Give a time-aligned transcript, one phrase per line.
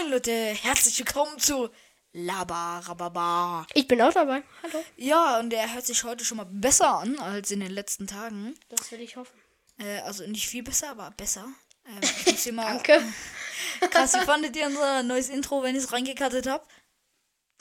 [0.00, 1.68] Moin Leute, herzlich willkommen zu
[2.12, 3.66] Labarababa.
[3.74, 4.42] Ich bin auch dabei.
[4.62, 4.84] Hallo.
[4.96, 8.54] Ja, und der hört sich heute schon mal besser an als in den letzten Tagen.
[8.70, 9.38] Das will ich hoffen.
[9.78, 11.46] Äh, also nicht viel besser, aber besser.
[11.86, 13.02] Ähm, ich muss hier mal, Danke.
[13.90, 16.64] Krass, wie fandet ihr unser neues Intro, wenn ich es reingekattet habe?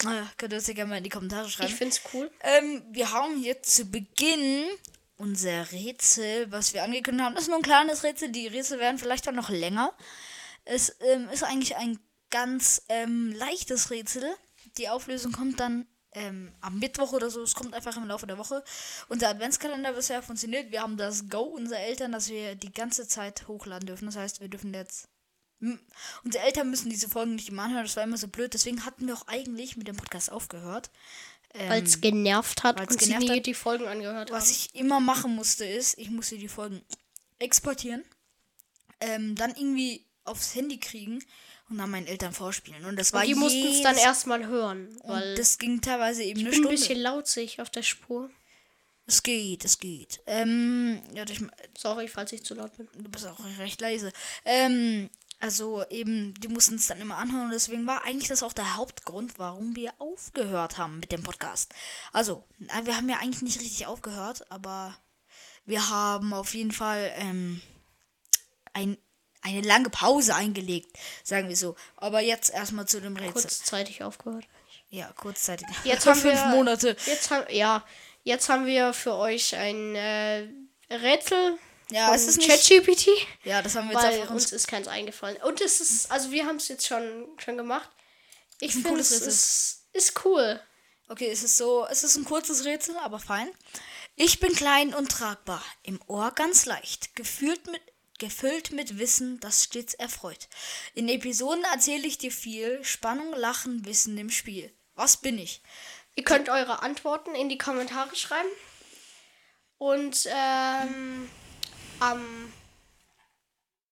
[0.04, 1.72] Naja, könnt ihr das ja gerne mal in die Kommentare schreiben.
[1.72, 2.32] Ich find's cool.
[2.42, 4.66] Ähm, wir haben jetzt zu Beginn
[5.18, 7.36] unser Rätsel, was wir angekündigt haben.
[7.36, 8.30] Das ist nur ein kleines Rätsel.
[8.30, 9.94] Die Rätsel werden vielleicht auch noch länger.
[10.64, 14.24] Es ähm, ist eigentlich ein ganz ähm, leichtes Rätsel.
[14.78, 17.42] Die Auflösung kommt dann ähm, am Mittwoch oder so.
[17.42, 18.64] Es kommt einfach im Laufe der Woche.
[19.08, 20.72] Unser Adventskalender bisher funktioniert.
[20.72, 24.06] Wir haben das Go unserer Eltern, dass wir die ganze Zeit hochladen dürfen.
[24.06, 25.08] Das heißt, wir dürfen jetzt.
[26.24, 27.84] Unsere Eltern müssen diese Folgen nicht immer anhören.
[27.84, 28.54] Das war immer so blöd.
[28.54, 30.90] Deswegen hatten wir auch eigentlich mit dem Podcast aufgehört.
[31.54, 33.46] Ähm, Weil es genervt hat und sie genervt nie hat.
[33.46, 34.52] die Folgen angehört was haben.
[34.52, 36.82] ich immer machen musste, ist, ich musste die Folgen
[37.40, 38.04] exportieren,
[39.00, 41.24] ähm, dann irgendwie aufs Handy kriegen
[41.70, 42.86] und dann meinen Eltern vorspielen.
[42.86, 44.88] Und das war Und die mussten es dann erstmal hören.
[45.04, 46.80] und Weil das ging teilweise eben ich eine bin ein Stunde.
[46.82, 48.30] bisschen laut, sehe ich auf der Spur.
[49.06, 50.22] Es geht, es geht.
[50.28, 51.42] Ähm, ja, ich,
[51.78, 52.88] Sorry, falls ich zu laut bin.
[52.96, 54.12] du bist auch recht leise.
[54.46, 58.54] Ähm, also eben, die mussten es dann immer anhören und deswegen war eigentlich das auch
[58.54, 61.74] der Hauptgrund, warum wir aufgehört haben mit dem Podcast.
[62.12, 62.44] Also,
[62.84, 64.96] wir haben ja eigentlich nicht richtig aufgehört, aber
[65.66, 67.62] wir haben auf jeden Fall ähm,
[68.74, 68.98] ein,
[69.42, 71.76] eine lange Pause eingelegt, sagen wir so.
[71.98, 73.34] Aber jetzt erstmal zu dem Rätsel.
[73.44, 74.46] Kurzzeitig aufgehört.
[74.90, 75.68] Ja, kurzzeitig.
[75.84, 76.96] Jetzt haben fünf wir- Monate.
[77.06, 77.86] Jetzt haben, ja,
[78.24, 80.48] jetzt haben wir für euch ein äh,
[80.92, 81.58] Rätsel
[81.92, 82.42] Ja, es ist.
[82.42, 83.08] ChatGPT.
[83.44, 84.52] Ja, das haben wir jetzt einfach uns uns.
[84.52, 85.38] ist keins eingefallen.
[85.44, 87.90] Und es ist, also wir haben es jetzt schon, schon gemacht.
[88.60, 90.60] Ich finde, es ist, ist cool.
[91.08, 93.50] Okay, es ist so, es ist ein kurzes Rätsel, aber fein.
[94.16, 97.82] Ich bin klein und tragbar, im Ohr ganz leicht, gefühlt mit,
[98.20, 100.48] gefüllt mit Wissen, das stets erfreut.
[100.94, 104.72] In Episoden erzähle ich dir viel, Spannung, Lachen, Wissen im Spiel.
[104.96, 105.62] Was bin ich?
[106.16, 108.50] Ihr könnt eure Antworten in die Kommentare schreiben.
[109.78, 111.30] Und ähm,
[112.00, 112.52] am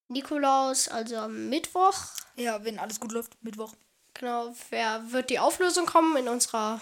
[0.09, 1.95] Nikolaus, also am Mittwoch,
[2.35, 3.73] Ja, wenn alles gut läuft, Mittwoch.
[4.13, 6.81] genau, wer wird die Auflösung kommen in unserer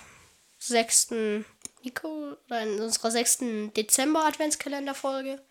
[0.58, 1.46] sechsten
[1.84, 5.44] Nico oder in unserer sechsten Dezember Adventskalenderfolge.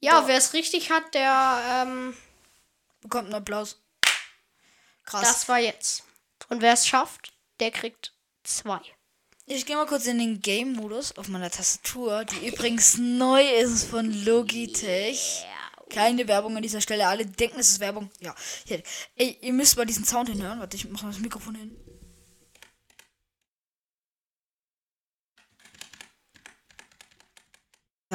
[0.00, 0.28] Ja, Ja.
[0.28, 2.16] wer es richtig hat, der ähm,
[3.00, 3.80] Bekommt einen Applaus.
[5.04, 5.22] Krass.
[5.22, 6.02] das war jetzt.
[6.48, 8.12] Und wer es schafft, der kriegt
[8.42, 8.80] zwei.
[9.46, 14.12] Ich gehe mal kurz in den Game-Modus auf meiner Tastatur, die übrigens neu ist von
[14.24, 15.46] Logitech.
[15.88, 17.06] Keine Werbung an dieser Stelle.
[17.06, 18.10] Alle denken, es ist Werbung.
[18.18, 18.34] Ja.
[18.64, 18.82] Hier.
[19.14, 20.58] Ey, ihr müsst mal diesen Sound hinhören.
[20.58, 21.76] Warte, ich mache mal das Mikrofon hin.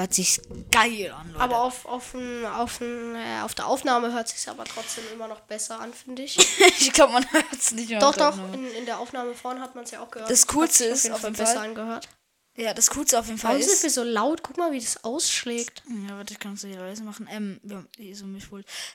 [0.02, 0.42] Hört sich
[0.72, 1.44] geil an, Leute.
[1.44, 5.80] Aber auf, auf, auf, äh, auf der Aufnahme hört sich aber trotzdem immer noch besser
[5.80, 6.40] an, finde ich.
[6.80, 8.00] ich glaube, man hört es nicht mehr.
[8.00, 10.32] doch, doch, in, in der Aufnahme vorne hat man es ja auch gehört.
[10.32, 12.10] Das Coolste ist auf jeden Fall besser angehört.
[12.58, 13.84] Ja, das Coolste auf jeden Fall Warum sind ist.
[13.84, 14.42] wir so laut?
[14.42, 15.84] Guck mal, wie das ausschlägt.
[16.10, 17.30] Ja, warte, ich kann es hier leise machen.
[17.32, 18.26] Ähm, wir haben, ist so.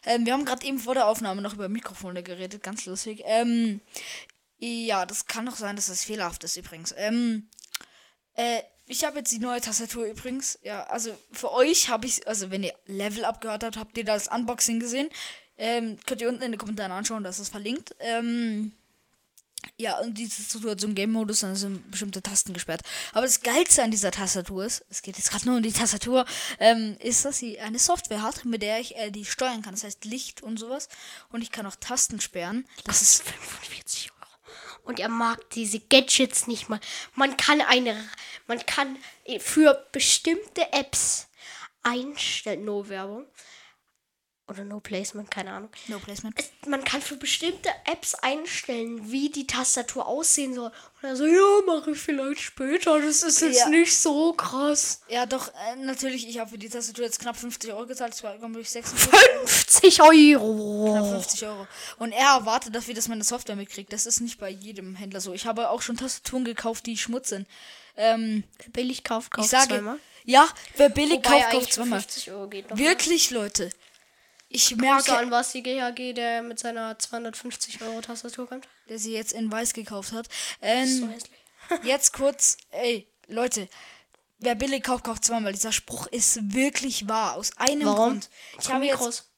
[0.07, 3.23] Ähm, wir haben gerade eben vor der Aufnahme noch über Mikrofone geredet, ganz lustig.
[3.27, 3.81] Ähm,
[4.59, 6.93] ja, das kann doch sein, dass das fehlerhaft ist übrigens.
[6.97, 7.49] Ähm,
[8.35, 10.59] äh, ich habe jetzt die neue Tastatur übrigens.
[10.63, 14.05] Ja, also für euch habe ich, also wenn ihr Level Up gehört habt, habt ihr
[14.05, 15.09] das Unboxing gesehen.
[15.59, 17.97] Ähm, könnt ihr unten in den Kommentaren anschauen, das ist verlinkt.
[17.99, 18.73] Ähm,
[19.79, 22.83] ja, und die Tastatur hat so einen Game-Modus, dann sind bestimmte Tasten gesperrt.
[23.13, 26.25] Aber das Geilste an dieser Tastatur ist, es geht jetzt gerade nur um die Tastatur,
[26.61, 29.75] ähm, ist, dass sie eine Software hat, mit der ich äh, die steuern kann.
[29.75, 30.89] Das heißt Licht und sowas.
[31.31, 32.67] Und ich kann auch Tasten sperren.
[32.85, 34.16] Das ist 45 Euro.
[34.87, 36.81] Und er mag diese Gadgets nicht mal.
[37.15, 38.09] Man kann eine,
[38.47, 38.97] man kann
[39.41, 41.29] für bestimmte Apps
[41.83, 43.27] einstellen, no Werbung.
[44.49, 45.71] Oder no Placement, keine Ahnung.
[45.89, 46.39] No Placement.
[46.39, 50.67] Es- Man kann für bestimmte Apps einstellen, wie die Tastatur aussehen soll.
[51.03, 53.01] Und er so, ja, mache ich vielleicht später.
[53.01, 53.69] Das ist jetzt Ja.
[53.69, 55.01] nicht so krass.
[55.09, 58.13] Ja, doch, äh, natürlich, ich habe für die Tastatur jetzt knapp 50 Euro gezahlt.
[58.13, 60.93] Das war, glaube ich, 46 50 Euro.
[60.93, 61.67] Knapp 50 Euro.
[61.99, 63.93] Und er erwartet dafür, dass man eine Software mitkriegt.
[63.93, 65.33] Das ist nicht bei jedem Händler so.
[65.33, 67.49] Ich habe auch schon Tastaturen gekauft, die Schmutz sind.
[67.97, 69.99] Ähm, Billig kauft, kauft ich sage, zweimal.
[70.25, 70.47] ja,
[70.77, 72.01] wer billig Wobei kauft, kauft zweimal.
[72.01, 72.77] 50 Euro geht noch.
[72.79, 73.71] Wirklich, Leute.
[74.49, 78.69] Ich Grüße merke, an Basti GHG, der mit seiner 250 Euro Tastatur kommt.
[78.89, 80.27] der sie jetzt in weiß gekauft hat.
[80.61, 81.41] So Ähm, hässlich.
[81.83, 83.69] jetzt kurz, ey, Leute.
[84.39, 85.53] Wer billig kauft, kauft zweimal.
[85.53, 87.35] Dieser Spruch ist wirklich wahr.
[87.37, 88.11] Aus einem Warum?
[88.11, 88.31] Grund.
[88.61, 89.33] Ich habe jetzt Mikros.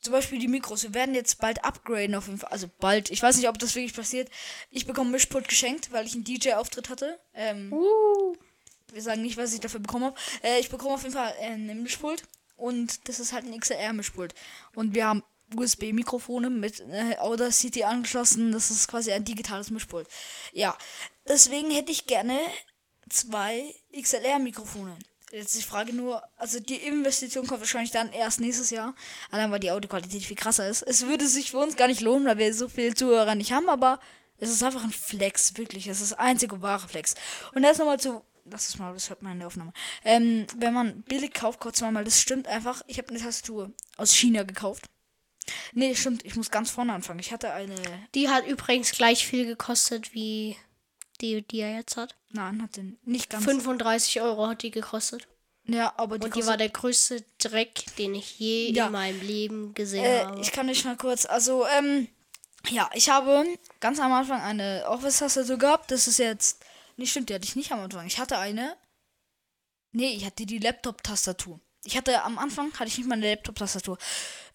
[0.00, 0.82] zum Beispiel die Mikros.
[0.82, 2.50] Wir werden jetzt bald upgraden auf jeden Fall.
[2.50, 3.10] Also bald.
[3.10, 4.28] Ich weiß nicht, ob das wirklich passiert.
[4.70, 7.18] Ich bekomme Mischpult geschenkt, weil ich einen DJ-Auftritt hatte.
[7.32, 8.34] Ähm, Uh.
[8.92, 10.16] wir sagen nicht, was ich dafür bekommen habe.
[10.42, 12.24] Äh, ich bekomme auf jeden Fall äh, einen Mischpult.
[12.58, 14.34] Und das ist halt ein XLR-Mischpult.
[14.74, 15.22] Und wir haben
[15.56, 18.52] USB-Mikrofone mit äh, Audacity angeschlossen.
[18.52, 20.06] Das ist quasi ein digitales Mischpult.
[20.52, 20.76] Ja,
[21.26, 22.38] deswegen hätte ich gerne
[23.08, 24.98] zwei XLR-Mikrofone.
[25.30, 28.94] Jetzt die Frage nur, also die Investition kommt wahrscheinlich dann erst nächstes Jahr,
[29.30, 30.82] allein weil die Audioqualität viel krasser ist.
[30.82, 33.68] Es würde sich für uns gar nicht lohnen, weil wir so viele Zuhörer nicht haben,
[33.68, 34.00] aber
[34.38, 35.86] es ist einfach ein Flex, wirklich.
[35.86, 37.14] Es ist einzige wahre Flex.
[37.54, 39.72] Und jetzt nochmal zu, das ist mal, das hört man in der Aufnahme.
[40.04, 42.82] Ähm, wenn man billig kauft, kurz mal, das stimmt einfach.
[42.86, 44.84] Ich habe eine Tastatur aus China gekauft.
[45.72, 47.20] Nee, stimmt, ich muss ganz vorne anfangen.
[47.20, 47.74] Ich hatte eine.
[48.14, 50.56] Die hat übrigens gleich viel gekostet wie
[51.20, 52.16] die, die er jetzt hat.
[52.30, 53.44] Nein, hat den nicht ganz.
[53.44, 55.26] 35 Euro hat die gekostet.
[55.64, 58.86] Ja, aber die, Und die war der größte Dreck, den ich je Ja.
[58.86, 60.40] in meinem Leben gesehen Äh, habe.
[60.40, 62.08] ich kann dich mal kurz, also, ähm,
[62.70, 63.44] ja, ich habe
[63.80, 65.90] ganz am Anfang eine Office-Tastatur gehabt.
[65.90, 66.62] Das ist jetzt.
[66.98, 68.06] Nee, stimmt, die hatte ich nicht am Anfang.
[68.06, 68.76] Ich hatte eine.
[69.92, 71.60] Nee, ich hatte die Laptop-Tastatur.
[71.84, 73.98] Ich hatte am Anfang hatte ich nicht mal eine Laptop-Tastatur.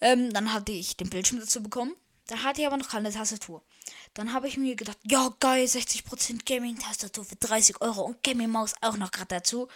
[0.02, 1.96] Ähm, dann hatte ich den Bildschirm dazu bekommen.
[2.28, 3.64] Da hatte ich aber noch keine Tastatur.
[4.14, 8.98] Dann habe ich mir gedacht, ja geil, 60% Gaming-Tastatur für 30 Euro und Gaming-Maus auch
[8.98, 9.70] noch gerade dazu.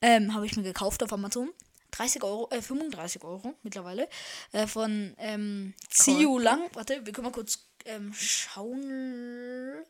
[0.00, 1.52] Ähm, habe ich mir gekauft auf Amazon.
[1.90, 4.08] 30 Euro, äh, 35 Euro mittlerweile.
[4.52, 6.70] Äh, von ähm, Ziu Lang.
[6.74, 9.84] Warte, wir können mal kurz ähm, schauen.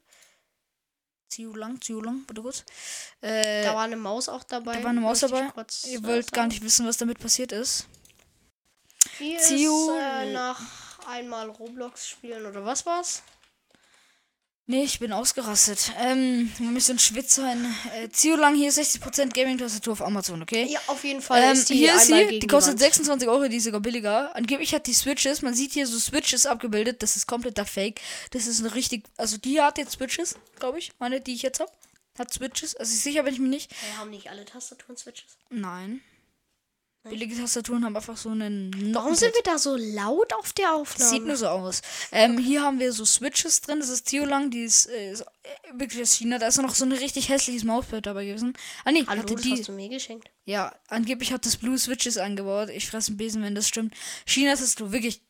[1.29, 2.65] Ziu Lang, Ziu Lang, warte kurz.
[3.21, 4.77] Äh, da war eine Maus auch dabei.
[4.77, 5.51] da war eine Maus dabei.
[5.87, 6.49] Ihr äh, wollt gar sagen.
[6.49, 7.87] nicht wissen, was damit passiert ist.
[9.19, 10.61] Die Ziu- ist äh, nach
[11.09, 13.23] einmal Roblox spielen oder was war's?
[14.69, 15.93] Nee, ich bin ausgerastet.
[15.97, 17.65] Ähm, wir müssen Schwitzer in.
[17.95, 20.67] Äh, Ziu Lang, hier ist 60% Gaming-Tastatur auf Amazon, okay?
[20.69, 22.81] Ja, auf jeden Fall Ähm, ist die hier ist sie, die kostet Wand.
[22.81, 24.35] 26 Euro, die ist sogar billiger.
[24.35, 28.01] Angeblich hat die Switches, man sieht hier so Switches abgebildet, das ist kompletter Fake.
[28.33, 31.61] Das ist eine richtig, also die hat jetzt Switches, glaube ich, meine, die ich jetzt
[31.61, 31.71] habe.
[32.19, 33.71] Hat Switches, also ich sicher bin ich mir nicht.
[33.71, 35.37] Wir haben nicht alle Tastaturen Switches.
[35.51, 36.01] Nein.
[37.09, 41.11] Billige Tastaturen haben einfach so einen Warum sind wir da so laut auf der Aufnahme?
[41.11, 41.83] Sieht nur so aus.
[42.11, 43.81] Ähm, hier haben wir so Switches drin.
[43.81, 45.27] Das ist Tiolang, die ist, äh, ist äh,
[45.75, 46.39] wirklich aus China.
[46.39, 48.55] Da ist noch so ein richtig hässliches Mauspad dabei gewesen.
[48.85, 49.53] Ah, nee, Hallo, hatte das die.
[49.53, 50.31] hast du mir geschenkt.
[50.45, 52.71] Ja, angeblich hat das Blue Switches eingebaut.
[52.71, 53.95] Ich fresse einen Besen, wenn das stimmt.
[54.27, 55.23] China ist du wirklich.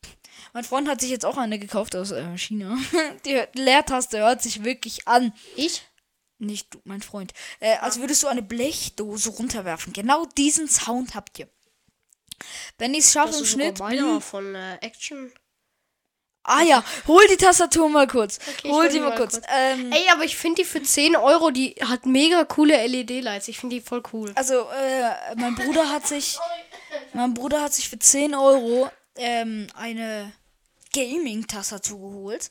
[0.53, 2.77] Mein Freund hat sich jetzt auch eine gekauft aus äh, China.
[3.25, 5.33] Die Leertaste hört sich wirklich an.
[5.55, 5.83] Ich?
[6.39, 7.33] Nicht du, mein Freund.
[7.59, 9.93] Äh, als würdest du eine Blechdose runterwerfen.
[9.93, 11.49] Genau diesen Sound habt ihr.
[12.77, 13.79] Wenn ich es schaffe im Schnitt.
[13.79, 15.31] meiner von äh, Action.
[16.47, 18.39] Ah ja, hol die Tastatur mal kurz.
[18.47, 19.33] Okay, hol die mal mal kurz.
[19.33, 19.45] kurz.
[19.53, 23.49] Ähm, Ey, aber ich finde die für 10 Euro, die hat mega coole LED-Lights.
[23.49, 24.31] Ich finde die voll cool.
[24.35, 26.39] Also, äh, mein Bruder hat sich.
[27.13, 30.31] Mein Bruder hat sich für 10 Euro ähm, eine
[30.93, 32.49] Gaming-Tastatur geholt.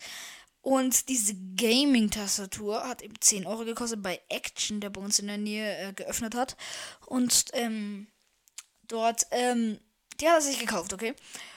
[0.61, 5.38] Und diese Gaming-Tastatur hat eben 10 Euro gekostet bei Action, der bei uns in der
[5.38, 6.56] Nähe äh, geöffnet hat.
[7.06, 8.09] Und ähm,
[8.88, 9.81] dort, ähm,
[10.21, 11.15] die hat er sich gekauft, okay?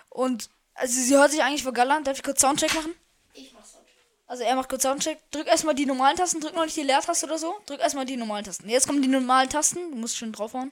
[0.10, 2.04] Und also sie hört sich eigentlich voll geil an.
[2.04, 2.96] Darf ich kurz Soundcheck machen?
[3.34, 3.80] Ich mach's auch.
[4.28, 5.20] Also er macht kurz Soundcheck.
[5.32, 7.60] Drück erstmal die normalen Tasten, drück noch nicht die Leertaste oder so.
[7.66, 8.70] Drück erstmal die normalen Tasten.
[8.70, 9.92] Jetzt kommen die normalen Tasten.
[9.92, 10.72] Du musst schön draufhauen.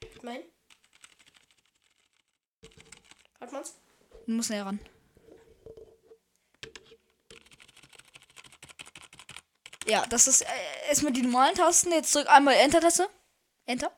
[0.00, 0.42] Ich mein.
[3.38, 3.74] Hört man's?
[4.26, 4.80] Du musst näher ran.
[9.86, 11.92] Ja, das ist äh, erstmal die normalen Tasten.
[11.92, 13.08] Jetzt drück einmal Enter-Taste.
[13.64, 13.90] Enter.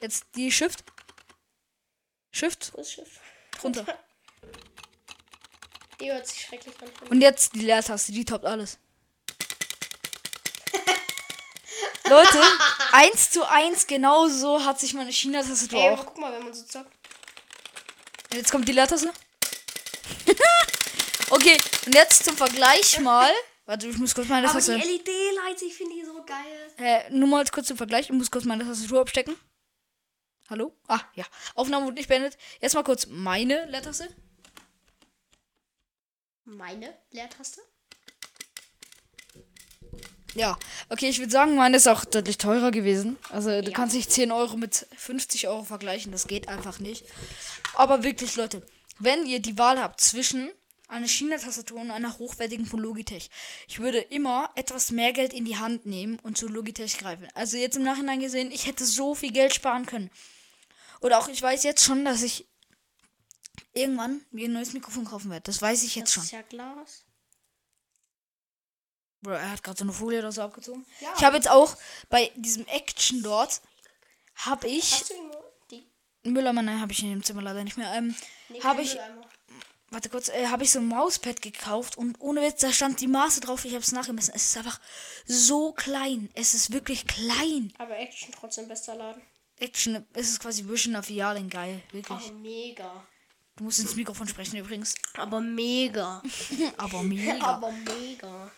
[0.00, 0.84] Jetzt die Shift.
[2.30, 3.20] Shift Schiff?
[3.62, 3.84] runter.
[6.00, 6.88] Die hört sich schrecklich an.
[7.08, 8.78] Und jetzt die Leertaste, die toppt alles.
[12.08, 12.40] Leute,
[12.92, 16.06] eins zu eins, genau so hat sich meine China-Tastatur Ey, auch.
[16.06, 16.92] guck mal, wenn man so zockt.
[18.32, 19.12] Jetzt kommt die Leertaste.
[21.30, 23.32] okay, und jetzt zum Vergleich mal.
[23.66, 24.92] Warte, ich muss kurz meine Aber die Tastatur.
[24.92, 26.70] LED-Lights, ich finde die so geil.
[26.76, 28.06] Äh, nur mal kurz zum Vergleich.
[28.08, 29.34] Ich muss kurz meine Tastatur abstecken.
[30.48, 30.74] Hallo?
[30.86, 31.24] Ah, ja.
[31.54, 32.38] Aufnahme wurde nicht beendet.
[32.60, 34.08] Jetzt mal kurz meine Leertaste.
[36.44, 37.60] Meine Leertaste?
[40.34, 43.18] Ja, okay, ich würde sagen, meine ist auch deutlich teurer gewesen.
[43.30, 43.76] Also, du Ja.
[43.76, 47.04] kannst nicht 10 Euro mit 50 Euro vergleichen, das geht einfach nicht.
[47.74, 48.64] Aber wirklich, Leute,
[48.98, 50.50] wenn ihr die Wahl habt zwischen
[50.86, 53.30] einer China-Tastatur und einer hochwertigen von Logitech,
[53.66, 57.28] ich würde immer etwas mehr Geld in die Hand nehmen und zu Logitech greifen.
[57.34, 60.10] Also, jetzt im Nachhinein gesehen, ich hätte so viel Geld sparen können.
[61.00, 62.46] Oder auch, ich weiß jetzt schon, dass ich
[63.72, 65.44] irgendwann mir ein neues Mikrofon kaufen werde.
[65.44, 66.22] Das weiß ich jetzt Das schon.
[66.24, 67.04] ist ja Glas.
[69.20, 70.86] Bro, er hat gerade so eine Folie oder so abgezogen.
[71.00, 71.12] Ja.
[71.16, 71.76] Ich habe jetzt auch
[72.08, 73.60] bei diesem Action dort,
[74.36, 74.92] habe ich.
[74.92, 75.86] Hast du irgendwo die?
[76.24, 77.92] Müllermann, nein, habe ich in dem Zimmer leider nicht mehr.
[77.94, 78.14] Ähm,
[78.62, 78.96] habe ich,
[79.90, 83.08] warte kurz, äh, habe ich so ein Mauspad gekauft und ohne Witz, da stand die
[83.08, 84.34] Maße drauf, ich habe es nachgemessen.
[84.36, 84.80] Es ist einfach
[85.26, 86.30] so klein.
[86.34, 87.72] Es ist wirklich klein.
[87.78, 89.20] Aber Action trotzdem bester Laden.
[89.60, 92.18] Action, es ist quasi Vision auf Yalen geil, wirklich.
[92.18, 93.06] Aber mega.
[93.56, 94.94] Du musst ins Mikrofon sprechen übrigens.
[95.14, 96.22] Aber mega.
[96.76, 97.40] Aber mega.
[97.40, 98.52] Aber mega.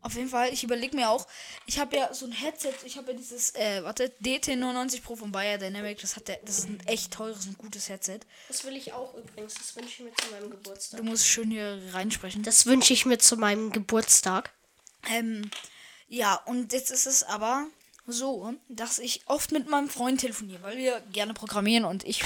[0.00, 1.26] Auf jeden Fall, ich überlege mir auch,
[1.66, 5.32] ich habe ja so ein Headset, ich habe ja dieses, äh, warte, DT99 Pro von
[5.32, 8.20] Bayer Dynamic, das hat der, das ist ein echt teures und gutes Headset.
[8.46, 9.54] Das will ich auch übrigens.
[9.54, 11.00] Das wünsche ich mir zu meinem Geburtstag.
[11.00, 12.44] Du musst schön hier reinsprechen.
[12.44, 14.52] Das wünsche ich mir zu meinem Geburtstag.
[15.10, 15.50] Ähm,
[16.06, 17.66] ja, und jetzt ist es aber
[18.12, 22.22] so, dass ich oft mit meinem Freund telefoniere, weil wir gerne programmieren und ich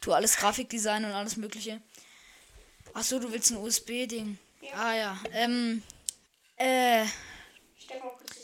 [0.00, 1.80] tue alles Grafikdesign und alles Mögliche.
[2.94, 4.38] Achso, du willst ein USB-Ding.
[4.60, 4.70] Ja.
[4.74, 5.20] Ah ja.
[5.32, 5.82] Ähm,
[6.56, 7.04] äh,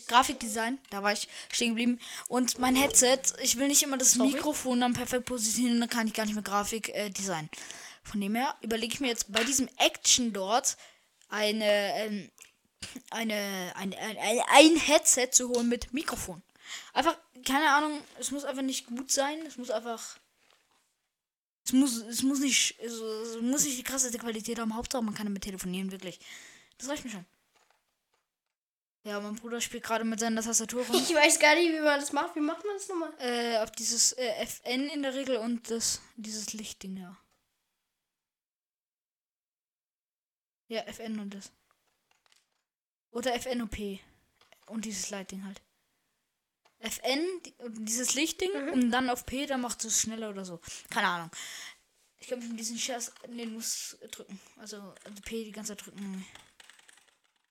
[0.08, 2.00] Grafikdesign, da war ich stehen geblieben.
[2.28, 4.32] Und mein Headset, ich will nicht immer das Sorry?
[4.32, 7.10] Mikrofon dann perfekt positionieren, dann kann ich gar nicht mehr Grafik äh.
[8.02, 10.78] Von dem her überlege ich mir jetzt bei diesem Action dort
[11.28, 12.30] eine, ähm,
[13.10, 16.42] eine, ein, ein, ein, ein Headset zu holen mit Mikrofon.
[16.92, 20.18] Einfach, keine Ahnung, es muss einfach nicht gut sein, es muss einfach.
[21.64, 24.74] Es muss, es muss nicht, also, es muss nicht die krasseste Qualität haben.
[24.74, 26.18] Hauptsache, man kann damit telefonieren, wirklich.
[26.78, 27.26] Das reicht mir schon.
[29.04, 30.96] Ja, mein Bruder spielt gerade mit seiner Tastatur rum.
[31.02, 32.34] Ich weiß gar nicht, wie man das macht.
[32.36, 33.12] Wie macht man das nochmal?
[33.18, 37.16] äh, auf dieses äh, FN in der Regel und das, dieses Lichtding, ja.
[40.68, 41.50] Ja, FN und das.
[43.10, 44.00] Oder FNOP.
[44.66, 45.62] Und dieses Lightding halt.
[46.80, 50.60] FN, die, dieses Lichtding, und dann auf P, dann macht es schneller oder so.
[50.90, 51.30] Keine Ahnung.
[52.20, 54.40] Ich glaube, mit diesen Scherz, nee, du musst drücken.
[54.58, 56.26] Also, also P die ganze Zeit drücken.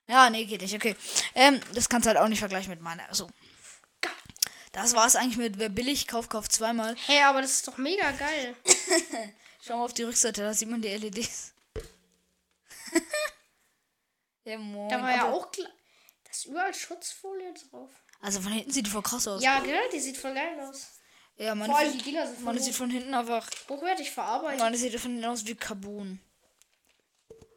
[0.07, 0.95] Ja, nee, geht nicht, okay.
[1.35, 3.13] Ähm, das kannst du halt auch nicht vergleichen mit meiner.
[3.13, 3.29] So.
[4.71, 6.95] Das war's eigentlich mit Wer billig, Kauf, Kauf zweimal.
[7.07, 8.55] Hey, aber das ist doch mega geil.
[9.61, 11.53] Schau mal auf die Rückseite, da sieht man die LEDs.
[14.43, 14.87] ja, moin.
[14.89, 15.71] Da war ja aber- auch klar.
[16.37, 17.89] Ist überall Schutzfolie drauf.
[18.21, 19.41] Also von hinten sieht die voll krass aus.
[19.43, 19.81] Ja, gell?
[19.91, 20.99] Die sieht voll geil aus.
[21.37, 23.47] ja meine, Vor allem sieht, die Dinger sind voll meine sieht von hinten einfach.
[23.67, 24.59] hoch- hochwertig verarbeitet.
[24.59, 26.19] Meine sieht von hinten aus wie Carbon.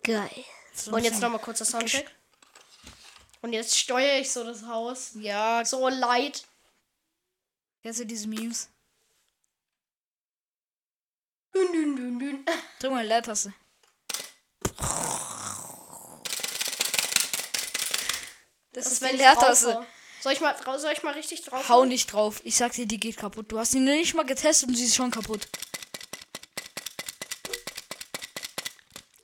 [0.02, 0.30] Geil.
[0.74, 2.10] So Und jetzt nochmal kurzer Soundcheck.
[3.42, 5.10] Und jetzt steuere ich so das Haus.
[5.14, 6.46] Ja, So light.
[7.82, 8.70] kennst du diese Memes?
[11.54, 12.44] Dün, dün, dün, dün.
[12.78, 13.52] Drück mal die Leertaste.
[18.72, 19.74] Das, ist ich drauf Leertaste.
[19.74, 19.86] hau.
[20.22, 21.68] Soll ich mal, soll ich mal richtig drauf?
[21.68, 22.40] Hau nicht drauf.
[22.44, 23.50] Ich sag dir, die geht kaputt.
[23.50, 25.48] Du hast die nicht mal getestet und sie ist schon kaputt.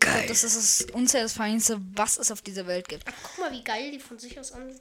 [0.00, 0.26] Geil.
[0.26, 3.04] Das ist das unsatisfyingste, was es auf dieser Welt gibt.
[3.06, 4.74] Ach, guck mal, wie geil die von sich aus an.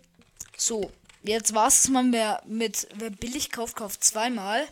[0.57, 0.89] So,
[1.23, 4.65] jetzt war es mal wer mit wer billig kauft, kauft zweimal.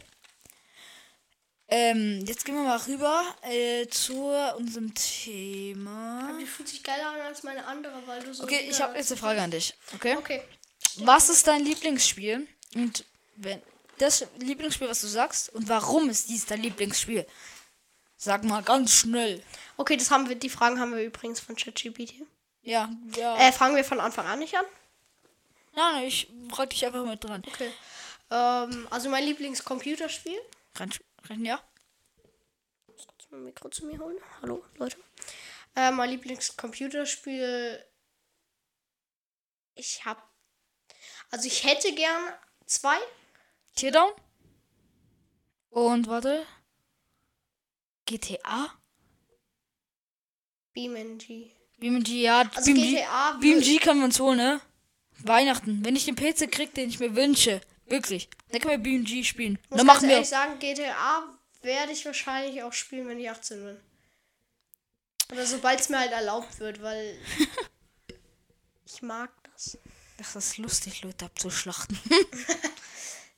[1.75, 4.27] Ähm, jetzt gehen wir mal rüber äh, zu
[4.57, 6.37] unserem Thema.
[6.39, 8.43] Die fühlt sich geiler an als meine andere, weil du so.
[8.43, 9.73] Okay, ich habe jetzt eine Frage an dich.
[9.95, 10.15] Okay?
[10.15, 10.43] Okay.
[10.97, 12.47] Was ist dein Lieblingsspiel?
[12.75, 13.05] Und
[13.37, 13.59] wenn
[13.97, 17.25] das Lieblingsspiel, was du sagst, und warum ist dies dein Lieblingsspiel?
[18.17, 19.41] Sag mal ganz schnell.
[19.75, 22.13] Okay, das haben wir, die Fragen haben wir übrigens von ChatGPT.
[22.61, 22.87] Ja,
[23.17, 23.35] ja.
[23.37, 24.65] Äh, fangen wir von Anfang an nicht an?
[25.75, 27.41] Nein, ich frag dich einfach mit dran.
[27.47, 27.71] Okay.
[28.29, 30.37] Ähm, also mein Lieblingscomputerspiel.
[30.75, 30.91] Rein,
[31.29, 31.61] rein, ja.
[32.87, 34.17] Kurz mein Mikro zu mir holen.
[34.41, 34.97] Hallo, Leute.
[35.75, 37.83] Äh, mein Lieblingscomputerspiel.
[39.75, 40.29] Ich hab.
[41.31, 42.33] Also ich hätte gern
[42.65, 42.97] zwei.
[43.75, 44.11] Teardown.
[45.69, 46.45] Und warte.
[48.05, 48.71] GTA?
[50.73, 51.51] BeamNG.
[51.79, 52.49] BMG, ja.
[52.55, 54.61] Also BMG, GTA BMG können wir uns holen, ne?
[55.19, 55.83] Weihnachten.
[55.83, 57.61] Wenn ich den PC krieg, den ich mir wünsche.
[57.87, 58.29] Wirklich.
[58.49, 59.59] Dann können wir BMG spielen.
[59.69, 60.15] Muss Dann machen wir.
[60.15, 61.23] ehrlich sagen, GTA
[61.61, 63.79] werde ich wahrscheinlich auch spielen, wenn ich 18 bin.
[65.31, 67.17] Oder sobald es mir halt erlaubt wird, weil
[68.85, 69.77] ich mag das.
[70.17, 71.99] Das ist lustig, Leute abzuschlachten.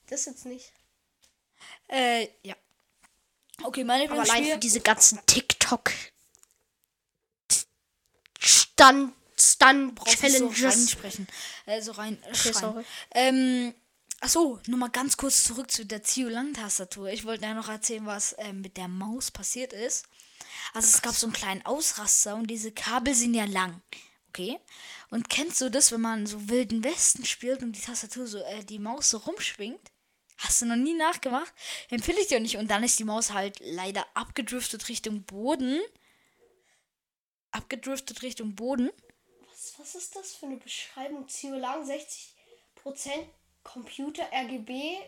[0.08, 0.72] Das jetzt nicht.
[1.88, 2.56] äh, ja.
[3.64, 4.60] Okay, meine Aber allein für Lieblingsspiel.
[4.60, 5.92] diese ganzen TikTok
[8.40, 10.64] Stunt brauchst nicht so Challenges.
[10.64, 11.28] reinsprechen.
[11.66, 12.54] Äh, so rein schreien.
[12.54, 12.86] sorry.
[13.12, 13.74] Ähm,
[14.22, 17.10] achso, nur mal ganz kurz zurück zu der Zio-Lang-Tastatur.
[17.10, 20.05] Ich wollte ja noch erzählen, was ähm, mit der Maus passiert ist.
[20.74, 23.81] Also es gab so einen kleinen Ausraster und diese Kabel sind ja lang.
[24.29, 24.60] Okay?
[25.10, 28.63] Und kennst du das, wenn man so Wilden Westen spielt und die Tastatur so, äh,
[28.63, 29.91] die Maus so rumschwingt?
[30.38, 31.53] Hast du noch nie nachgemacht?
[31.89, 32.57] Empfehle ich dir nicht.
[32.57, 35.79] Und dann ist die Maus halt leider abgedriftet Richtung Boden.
[37.51, 38.91] Abgedriftet Richtung Boden.
[39.50, 41.27] Was, was ist das für eine Beschreibung?
[41.29, 42.34] Ziolang 60%
[43.65, 45.00] Computer RGB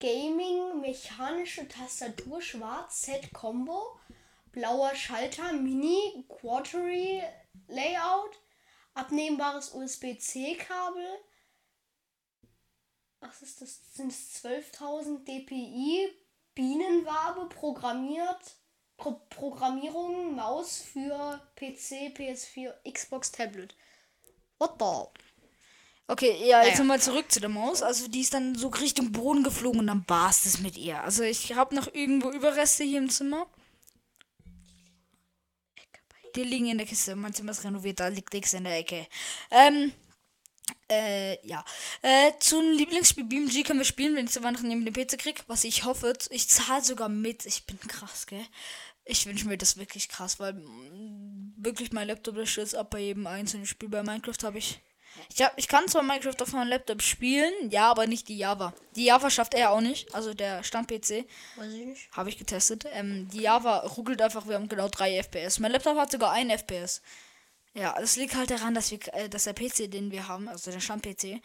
[0.00, 3.98] Gaming, mechanische Tastatur, schwarz, Set Combo,
[4.50, 7.22] blauer Schalter, Mini, Quarterly
[7.68, 8.40] Layout,
[8.94, 11.06] abnehmbares USB-C-Kabel.
[13.20, 13.94] Ach was ist das?
[13.94, 16.08] Sind es 12.000 dpi
[16.54, 18.56] Bienenwabe programmiert?
[18.96, 23.74] Pro Programmierung Maus für PC, PS4, Xbox, Tablet.
[24.58, 25.23] What the?
[26.06, 26.78] Okay, ja, jetzt Naja.
[26.80, 27.82] nochmal zurück zu der Maus.
[27.82, 31.02] Also die ist dann so Richtung Boden geflogen und dann war es das mit ihr.
[31.02, 33.46] Also ich habe noch irgendwo Überreste hier im Zimmer.
[36.36, 37.16] Die liegen in der Kiste.
[37.16, 39.06] Mein Zimmer ist renoviert, da liegt nichts in der Ecke.
[39.50, 39.92] Ähm,
[40.90, 41.64] äh, ja.
[42.02, 45.44] Äh, zum Lieblingsspiel BMG können wir spielen, wenn ich zu Weihnachten neben dem PC krieg.
[45.46, 47.46] Was ich hoffe, ich zahle sogar mit.
[47.46, 48.44] Ich bin krass, gell?
[49.06, 53.26] Ich wünsche mir das wirklich krass, weil mm, wirklich mein Laptop stürzt ab bei jedem
[53.26, 53.88] einzelnen Spiel.
[53.88, 54.80] Bei Minecraft habe ich.
[55.32, 58.72] Ich, hab, ich kann zwar Minecraft auf meinem Laptop spielen, ja, aber nicht die Java.
[58.96, 61.26] Die Java schafft er auch nicht, also der Stand-PC.
[61.56, 62.08] Weiß ich nicht.
[62.12, 62.86] Habe ich getestet.
[62.92, 65.58] Ähm, die Java ruckelt einfach, wir haben genau 3 FPS.
[65.58, 67.02] Mein Laptop hat sogar 1 FPS.
[67.74, 70.70] Ja, das liegt halt daran, dass, wir, äh, dass der PC, den wir haben, also
[70.70, 71.40] der Stand-PC,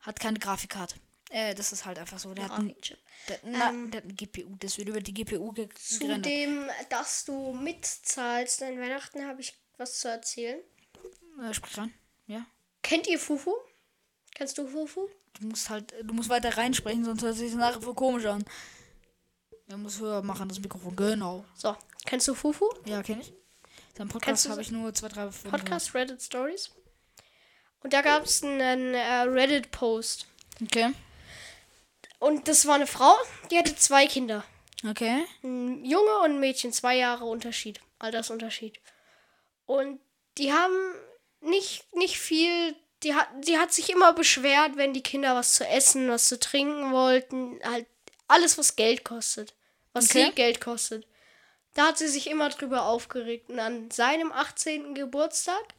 [0.00, 0.96] hat keine Grafikkarte.
[1.30, 2.32] Äh, das ist halt einfach so.
[2.34, 2.98] Der hat, ein, Grafikchip.
[3.28, 4.56] der, na, der hat eine GPU.
[4.58, 6.26] Das wird über die GPU ge Zu gerendert.
[6.26, 10.58] dem, dass du mitzahlst an Weihnachten, habe ich was zu erzählen.
[11.42, 11.92] Äh, sprich rein.
[12.26, 12.46] Ja.
[12.88, 13.54] Kennt ihr Fufu?
[14.34, 15.10] Kennst du Fufu?
[15.38, 18.42] Du musst halt, du musst weiter reinsprechen, sonst hört sich das nachher voll komisch an.
[19.66, 20.96] Ja, muss höher machen, das Mikrofon.
[20.96, 21.44] Genau.
[21.54, 21.76] So,
[22.06, 22.66] kennst du Fufu?
[22.86, 23.26] Ja, kenn ich.
[23.26, 25.50] Sein Kennst Podcast habe ich nur zwei, drei, fünf.
[25.50, 26.70] Podcast Reddit Stories.
[27.82, 30.26] Und da gab es einen äh, Reddit-Post.
[30.62, 30.94] Okay.
[32.18, 33.12] Und das war eine Frau,
[33.50, 34.44] die hatte zwei Kinder.
[34.88, 35.26] Okay.
[35.42, 38.80] Ein Junge und ein Mädchen, zwei Jahre Unterschied, Altersunterschied.
[39.66, 40.00] Und
[40.38, 40.72] die haben
[41.40, 45.66] nicht, nicht viel, die hat, die hat sich immer beschwert, wenn die Kinder was zu
[45.66, 47.86] essen, was zu trinken wollten, halt
[48.26, 49.54] alles, was Geld kostet.
[49.92, 50.26] Was Okay.
[50.26, 51.06] sie Geld kostet.
[51.74, 53.50] Da hat sie sich immer drüber aufgeregt.
[53.50, 54.94] Und an seinem 18.
[54.94, 55.74] Geburtstag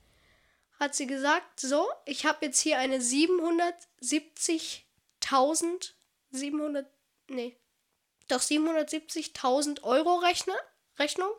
[0.80, 5.92] hat sie gesagt, so, ich habe jetzt hier eine 770.000,
[6.32, 6.88] 700,
[7.28, 7.58] nee,
[8.30, 10.58] doch 770.000 Euro Rechner,
[10.98, 11.32] Rechnung.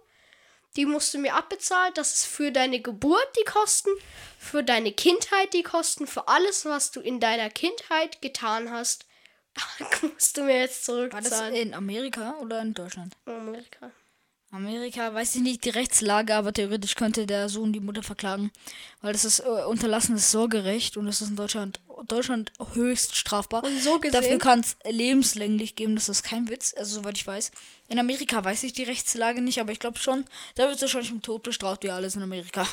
[0.76, 1.92] Die musst du mir abbezahlen.
[1.94, 3.90] Das ist für deine Geburt die Kosten,
[4.38, 9.06] für deine Kindheit die Kosten, für alles, was du in deiner Kindheit getan hast.
[10.02, 11.54] musst du mir jetzt War das zurückzahlen.
[11.54, 13.16] in Amerika oder in Deutschland?
[13.26, 13.90] Amerika.
[14.52, 18.50] Amerika, weiß ich nicht die Rechtslage, aber theoretisch könnte der Sohn die Mutter verklagen,
[19.00, 23.64] weil das ist äh, unterlassenes Sorgerecht und das ist in Deutschland, Deutschland höchst strafbar.
[23.64, 27.26] Und so Dafür gesehen, kann es lebenslänglich geben, das ist kein Witz, also soweit ich
[27.26, 27.50] weiß.
[27.88, 31.12] In Amerika weiß ich die Rechtslage nicht, aber ich glaube schon, da wird es wahrscheinlich
[31.12, 32.66] mit Tod bestraft, wie alles in Amerika.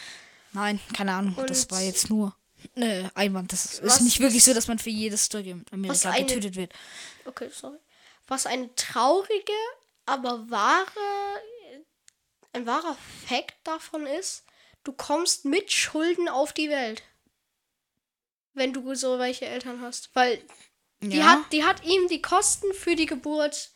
[0.52, 2.34] Nein, keine Ahnung, das Und- war jetzt nur
[2.76, 3.52] äh, Einwand.
[3.52, 6.72] Das ist nicht wirklich so, dass man für jedes Story in Amerika eine- getötet wird.
[7.26, 7.78] okay, sorry.
[8.26, 9.52] Was eine traurige,
[10.06, 10.86] aber wahre,
[12.52, 12.96] ein wahrer
[13.28, 14.44] Fakt davon ist,
[14.82, 17.02] du kommst mit Schulden auf die Welt.
[18.54, 20.10] Wenn du so welche Eltern hast.
[20.14, 20.40] Weil
[21.00, 23.70] die, Ja, hat, die hat ihm die Kosten für die Geburt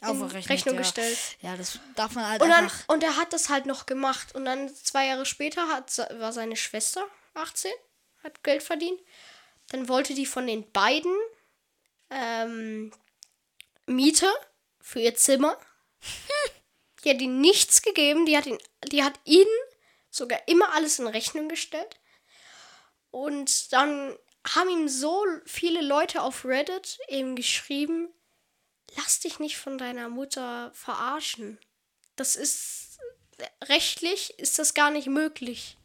[0.00, 0.80] aufgerechnet, Rechnung ja.
[0.82, 1.18] gestellt.
[1.40, 2.88] Ja, das darf man halt Und, dann, einfach.
[2.88, 4.34] und er hat das halt noch gemacht.
[4.34, 7.70] Und dann zwei Jahre später hat, war seine Schwester 18,
[8.22, 9.00] hat Geld verdient.
[9.70, 11.14] Dann wollte die von den beiden
[12.10, 12.92] ähm,
[13.86, 14.30] Miete
[14.80, 15.58] für ihr Zimmer.
[17.04, 18.26] Die hat ihm nichts gegeben.
[18.26, 18.58] Die hat, ihn,
[18.90, 19.46] die hat ihn
[20.10, 22.00] sogar immer alles in Rechnung gestellt.
[23.16, 24.14] Und dann
[24.46, 28.12] haben ihm so viele Leute auf Reddit eben geschrieben,
[28.94, 31.58] lass dich nicht von deiner Mutter verarschen.
[32.16, 32.98] Das ist
[33.64, 35.78] rechtlich ist das gar nicht möglich,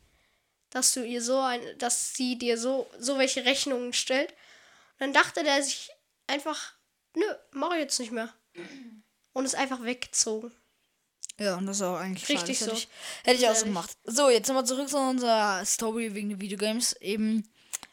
[0.71, 4.31] dass du ihr so ein, dass sie dir so so welche Rechnungen stellt.
[4.31, 5.89] Und dann dachte der sich
[6.27, 6.73] einfach,
[7.15, 8.33] nö, mach ich jetzt nicht mehr.
[9.31, 10.51] Und ist einfach weggezogen.
[11.41, 12.71] Ja, und das ist auch eigentlich Richtig schade.
[12.71, 12.77] So.
[12.77, 12.89] Hätte ich,
[13.23, 13.97] hätte ich auch so gemacht.
[14.03, 16.93] So, jetzt nochmal zurück zu unserer Story wegen den Videogames.
[17.01, 17.49] Eben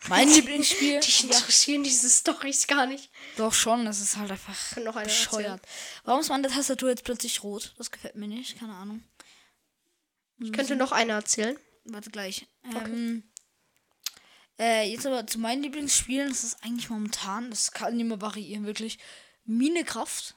[0.09, 1.01] mein Lieblingsspiel.
[1.01, 3.11] Dich ja, interessieren diese Storys gar nicht.
[3.39, 5.63] doch schon, das ist halt einfach noch einer bescheuert.
[6.05, 7.75] Warum ist meine Tastatur jetzt plötzlich rot?
[7.79, 9.03] Das gefällt mir nicht, keine Ahnung.
[10.41, 11.57] Ich könnte noch einer erzählen.
[11.85, 12.47] Warte gleich.
[12.65, 13.23] Ähm,
[14.59, 18.99] äh, jetzt aber zu meinen Lieblingsspielen, das ist eigentlich momentan, das kann immer variieren, wirklich.
[19.47, 20.35] Minecraft.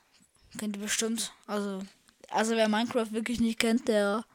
[0.58, 1.34] Kennt ihr bestimmt.
[1.46, 1.84] Also,
[2.32, 4.26] also wer Minecraft wirklich nicht kennt, der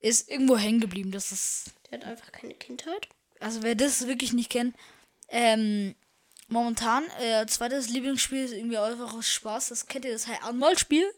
[0.00, 1.10] ist irgendwo hängen geblieben.
[1.10, 1.72] Das ist.
[1.90, 3.08] Der hat einfach keine Kindheit.
[3.40, 4.76] Also wer das wirklich nicht kennt,
[5.28, 5.94] ähm,
[6.48, 9.68] momentan, äh, zweites Lieblingsspiel ist irgendwie einfach aus Spaß.
[9.68, 11.08] Das kennt ihr, das Herr Anwalt-Spiel.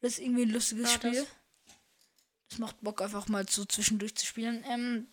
[0.00, 1.12] Das ist irgendwie ein lustiges Ja, Spiel.
[1.14, 1.26] das.
[2.48, 4.64] Das macht Bock einfach mal so zwischendurch zu spielen.
[4.68, 5.06] Ähm,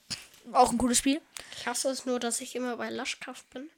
[0.54, 1.22] auch ein cooles Spiel.
[1.58, 3.70] Ich hasse es nur, dass ich immer bei Lashcraft bin.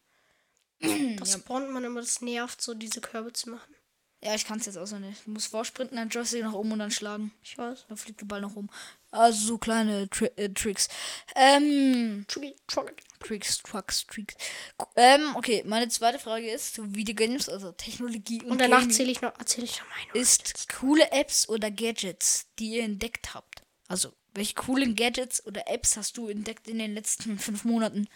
[1.20, 3.76] Das spawnt man immer, das nervt, so diese Körbe zu machen.
[4.22, 5.26] Ja, ich kann es jetzt auch so nicht.
[5.26, 7.32] Du musst vorsprinten, dann Joystick nach oben und dann schlagen.
[7.42, 7.86] Ich weiß.
[7.88, 8.70] Dann fliegt der Ball nach oben.
[9.12, 10.90] Also so kleine Tri äh, Tricks.
[11.36, 12.94] Ähm, Tricky, tricky.
[13.20, 14.36] Tricks, Trucks, Tricks.
[14.98, 19.38] Ähm, okay, meine zweite Frage ist, Videogames, also Technologie und, Und danach erzähle ich noch,
[19.40, 20.22] erzähle ich noch meine.
[20.22, 23.64] ist coole Apps oder Gadgets, die ihr entdeckt habt.
[23.88, 28.08] Also, welche coolen Gadgets oder Apps hast du entdeckt in den letzten fünf Monaten?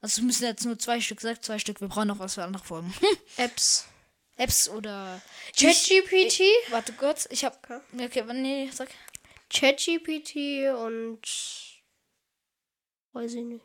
[0.00, 2.44] Also, es müssen jetzt nur zwei Stück, sag zwei Stück, wir brauchen noch was für
[2.44, 2.92] andere Folgen.
[3.36, 3.86] Apps.
[4.38, 5.20] Apps oder.
[5.56, 6.42] ChatGPT?
[6.70, 7.58] Warte kurz, ich hab.
[7.92, 8.24] Okay.
[8.32, 8.88] Nee, sag.
[9.50, 11.20] ChatGPT und.
[13.12, 13.64] Weiß ich nicht.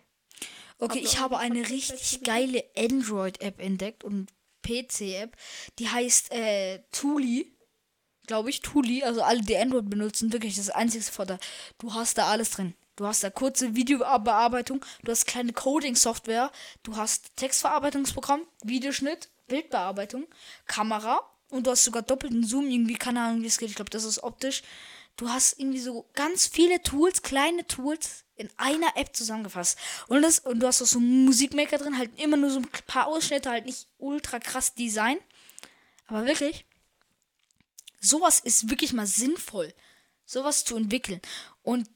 [0.80, 4.30] Okay, ich habe eine richtig geile Android-App entdeckt und
[4.64, 5.38] PC-App.
[5.80, 7.56] Die heißt äh, Tuli.
[8.26, 9.04] Glaube ich, Tuli.
[9.04, 11.40] Also alle, die Android benutzen, wirklich das einzige Vorteil.
[11.78, 12.74] Du hast da alles drin.
[12.96, 16.52] Du hast da kurze Videobearbeitung, du hast kleine Coding-Software,
[16.84, 20.28] du hast Textverarbeitungsprogramm, Videoschnitt, Bildbearbeitung,
[20.66, 23.70] Kamera und du hast sogar doppelten Zoom, irgendwie, keine Ahnung, wie es geht.
[23.70, 24.64] Ich glaube, das ist optisch.
[25.16, 29.78] Du hast irgendwie so ganz viele Tools, kleine Tools in einer App zusammengefasst.
[30.08, 32.68] Und, das, und du hast auch so einen Musikmaker drin, halt immer nur so ein
[32.88, 35.18] paar Ausschnitte, halt nicht ultra krass Design.
[36.08, 36.66] Aber wirklich,
[38.00, 39.74] sowas ist wirklich mal sinnvoll,
[40.26, 41.22] sowas zu entwickeln.
[41.62, 41.88] Und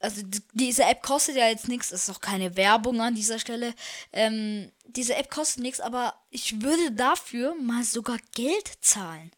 [0.00, 0.22] also
[0.54, 3.74] diese App kostet ja jetzt nichts, ist auch keine Werbung an dieser Stelle.
[4.12, 9.30] Ähm, diese App kostet nichts, aber ich würde dafür mal sogar Geld zahlen.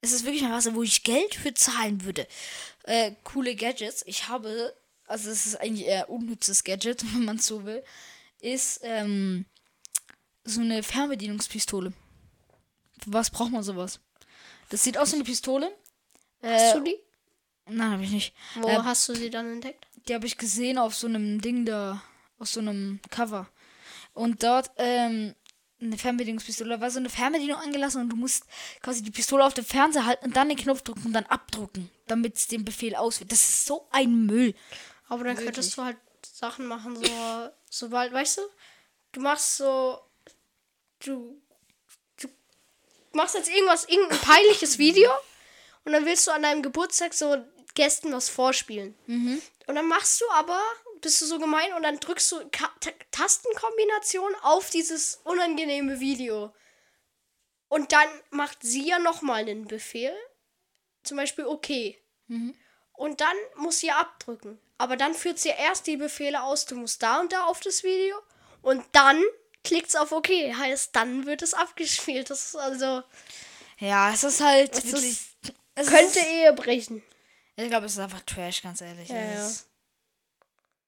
[0.00, 2.26] Es ist wirklich mal was, wo ich Geld für zahlen würde.
[2.84, 4.04] Äh, coole Gadgets.
[4.06, 4.74] Ich habe,
[5.06, 7.82] also es ist eigentlich eher unnützes Gadget, wenn man es so will,
[8.40, 9.44] ist ähm,
[10.44, 11.92] so eine Fernbedienungspistole.
[13.02, 13.98] Für was braucht man sowas?
[14.70, 15.76] Das sieht aus wie eine Pistole.
[16.42, 16.98] Hast Äh, du die?
[17.68, 18.34] Nein, habe ich nicht.
[18.56, 19.86] Wo ähm, hast du sie dann entdeckt?
[20.08, 22.02] Die habe ich gesehen auf so einem Ding da,
[22.38, 23.48] auf so einem Cover.
[24.14, 25.34] Und dort, ähm,
[25.80, 26.70] eine Fernbedienungspistole.
[26.70, 28.44] Da war so eine Fernbedienung angelassen und du musst
[28.82, 31.90] quasi die Pistole auf dem Fernseher halten und dann den Knopf drücken und dann abdrucken,
[32.06, 33.32] damit es den Befehl ausführt.
[33.32, 34.54] Das ist so ein Müll.
[35.08, 38.42] Aber dann könntest du halt Sachen machen, so, sobald, weißt du,
[39.12, 40.00] du machst so,
[41.04, 41.40] du,
[42.20, 42.28] du
[43.12, 45.10] machst jetzt irgendwas, irgendein peinliches Video
[45.84, 47.36] und dann willst du an deinem Geburtstag so
[47.74, 48.94] Gästen was vorspielen.
[49.66, 50.60] Und dann machst du aber,
[51.00, 56.52] bist du so gemein und dann drückst du Ka Ta Tastenkombination auf dieses unangenehme Video.
[57.68, 60.14] Und dann macht sie ja nochmal einen Befehl.
[61.04, 61.98] Zum Beispiel okay.
[62.92, 64.58] Und dann muss sie abdrücken.
[64.78, 67.82] Aber dann führt sie erst die Befehle aus, du musst da und da auf das
[67.82, 68.16] Video.
[68.62, 69.22] Und dann
[69.64, 70.28] klickt's auf OK.
[70.28, 72.30] Heißt, dann wird es abgespielt.
[72.30, 73.02] Das ist also.
[73.78, 75.10] Ja, es ist halt Es wirklich.
[75.12, 75.28] ist-
[75.74, 77.02] es Könnte Ist, Ehe brechen.
[77.64, 79.08] Ich glaube, es ist einfach Trash, ganz ehrlich.
[79.08, 79.50] Ja, ja.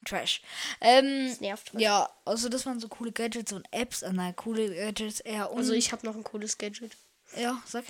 [0.06, 0.40] Trash.
[0.80, 1.72] Ähm, Das nervt.
[1.72, 1.83] halt.
[1.83, 4.02] ja, also das waren so coole Gadgets und Apps.
[4.02, 5.50] Ah, nein, coole Gadgets eher.
[5.50, 6.96] Also ich habe noch ein cooles Gadget.
[7.37, 7.85] Ja, sag.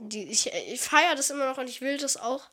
[0.00, 2.48] Die, ich ich feiere das immer noch und ich will das auch.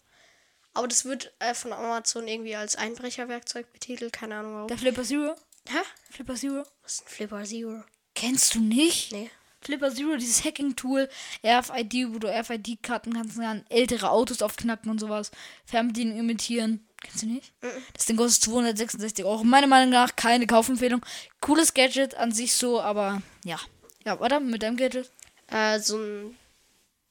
[0.73, 4.13] Aber das wird äh, von Amazon irgendwie als Einbrecherwerkzeug betitelt.
[4.13, 4.67] Keine Ahnung warum.
[4.67, 5.35] Der Flipper Zero.
[5.67, 5.77] Hä?
[6.11, 6.63] Flipper Zero.
[6.83, 7.83] Was ist ein Flipper Zero?
[8.15, 9.11] Kennst du nicht?
[9.11, 9.29] Nee.
[9.61, 11.09] Flipper Zero, dieses Hacking-Tool,
[11.45, 15.31] RFID, wo du RFID-Karten kannst dann ältere Autos aufknacken und sowas.
[15.65, 16.85] Fernbedienung imitieren.
[17.01, 17.53] Kennst du nicht?
[17.93, 19.43] Das Ding kostet 266 Euro.
[19.43, 21.05] Meiner Meinung nach keine Kaufempfehlung.
[21.41, 23.59] Cooles Gadget an sich so, aber ja.
[24.05, 24.39] Ja, oder?
[24.39, 25.11] Mit deinem Gadget?
[25.47, 26.35] Äh, so ein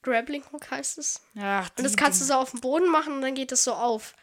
[0.03, 1.21] Grappling Hook heißt es.
[1.35, 3.73] Ja, Und das kannst du so auf den Boden machen und dann geht das so
[3.73, 4.15] auf.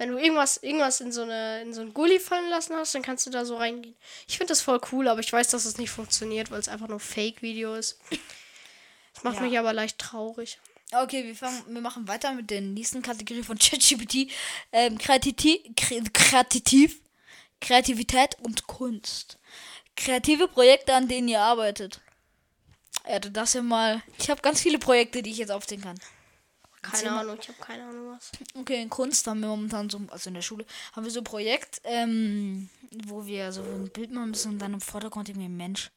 [0.00, 3.02] Wenn du irgendwas, irgendwas in so eine, in so einen Gully fallen lassen hast, dann
[3.02, 3.94] kannst du da so reingehen.
[4.26, 6.88] Ich finde das voll cool, aber ich weiß, dass es nicht funktioniert, weil es einfach
[6.88, 7.98] nur Fake-Video ist.
[9.12, 9.42] Das macht Ja.
[9.42, 10.58] mich aber leicht traurig.
[10.90, 14.30] Okay, wir, fangen, wir machen weiter mit der nächsten Kategorie von ChatGPT.
[14.72, 17.00] Ähm, Kreativ, Kreativ,
[17.60, 19.38] Kreativität und Kunst.
[19.96, 22.00] Kreative Projekte, an denen ihr arbeitet.
[23.06, 24.02] Ja, darfst ja mal.
[24.16, 26.00] Ich habe ganz viele Projekte, die ich jetzt aufzählen kann.
[26.82, 27.12] Keine.
[27.12, 28.32] Ahnung, ich habe keine Ahnung was.
[28.54, 31.24] Okay, in Kunst haben wir momentan so, also in der Schule, haben wir so ein
[31.24, 32.70] Projekt, ähm,
[33.06, 35.90] wo wir so ein Bild machen müssen und dann im Vordergrund irgendwie ein Mensch.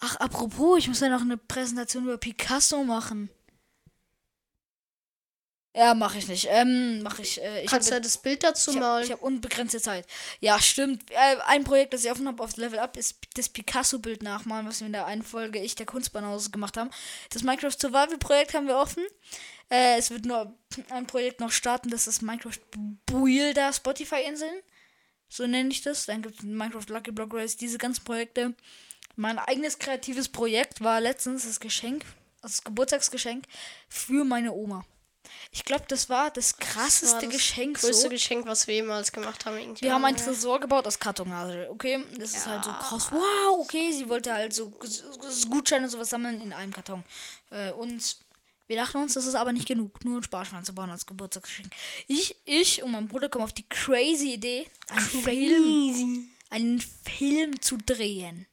[0.00, 3.30] Ach, apropos, ich muss ja noch eine Präsentation über Picasso machen.
[5.78, 6.48] Ja, mache ich nicht.
[6.50, 7.40] Ähm, mache ich.
[7.40, 9.12] Äh, ich Kannst du ja das Bild dazu ich habe malen?
[9.12, 10.08] hab unbegrenzte Zeit.
[10.40, 11.08] Ja, stimmt.
[11.12, 14.80] Äh, ein Projekt, das ich offen habe auf Level Up, ist das Picasso-Bild nachmalen, was
[14.80, 16.90] wir in der einen Folge Ich der Kunstbahnhaus gemacht haben.
[17.30, 19.04] Das Minecraft Survival-Projekt haben wir offen.
[19.70, 20.52] Äh, es wird nur
[20.90, 22.58] ein Projekt noch starten, das ist Minecraft
[23.06, 24.60] Builder Spotify-Inseln.
[25.28, 26.06] So nenne ich das.
[26.06, 28.52] Dann gibt es Minecraft Lucky Block Race, diese ganzen Projekte.
[29.14, 32.04] Mein eigenes kreatives Projekt war letztens das Geschenk,
[32.42, 33.44] also das Geburtstagsgeschenk
[33.88, 34.84] für meine Oma.
[35.50, 37.80] Ich glaube, das war das krasseste war das Geschenk.
[37.80, 38.08] größte so.
[38.10, 39.56] Geschenk, was wir jemals gemacht haben.
[39.58, 39.82] irgendwie.
[39.82, 40.24] Wir haben einen Ja.
[40.24, 42.04] Tresor gebaut aus Kartonage, okay?
[42.18, 43.10] Das ist halt so krass.
[43.10, 44.70] Wow, okay, sie wollte halt so
[45.48, 47.02] Gutscheine und sowas sammeln in einem Karton.
[47.50, 48.18] Äh, und
[48.66, 51.72] Wir dachten uns, das ist aber nicht genug, nur ein Sparschwein zu bauen als Geburtstagsgeschenk.
[52.06, 57.78] Ich, ich und mein Bruder kommen auf die crazy Idee, einen Film, einen Film zu
[57.78, 58.46] drehen.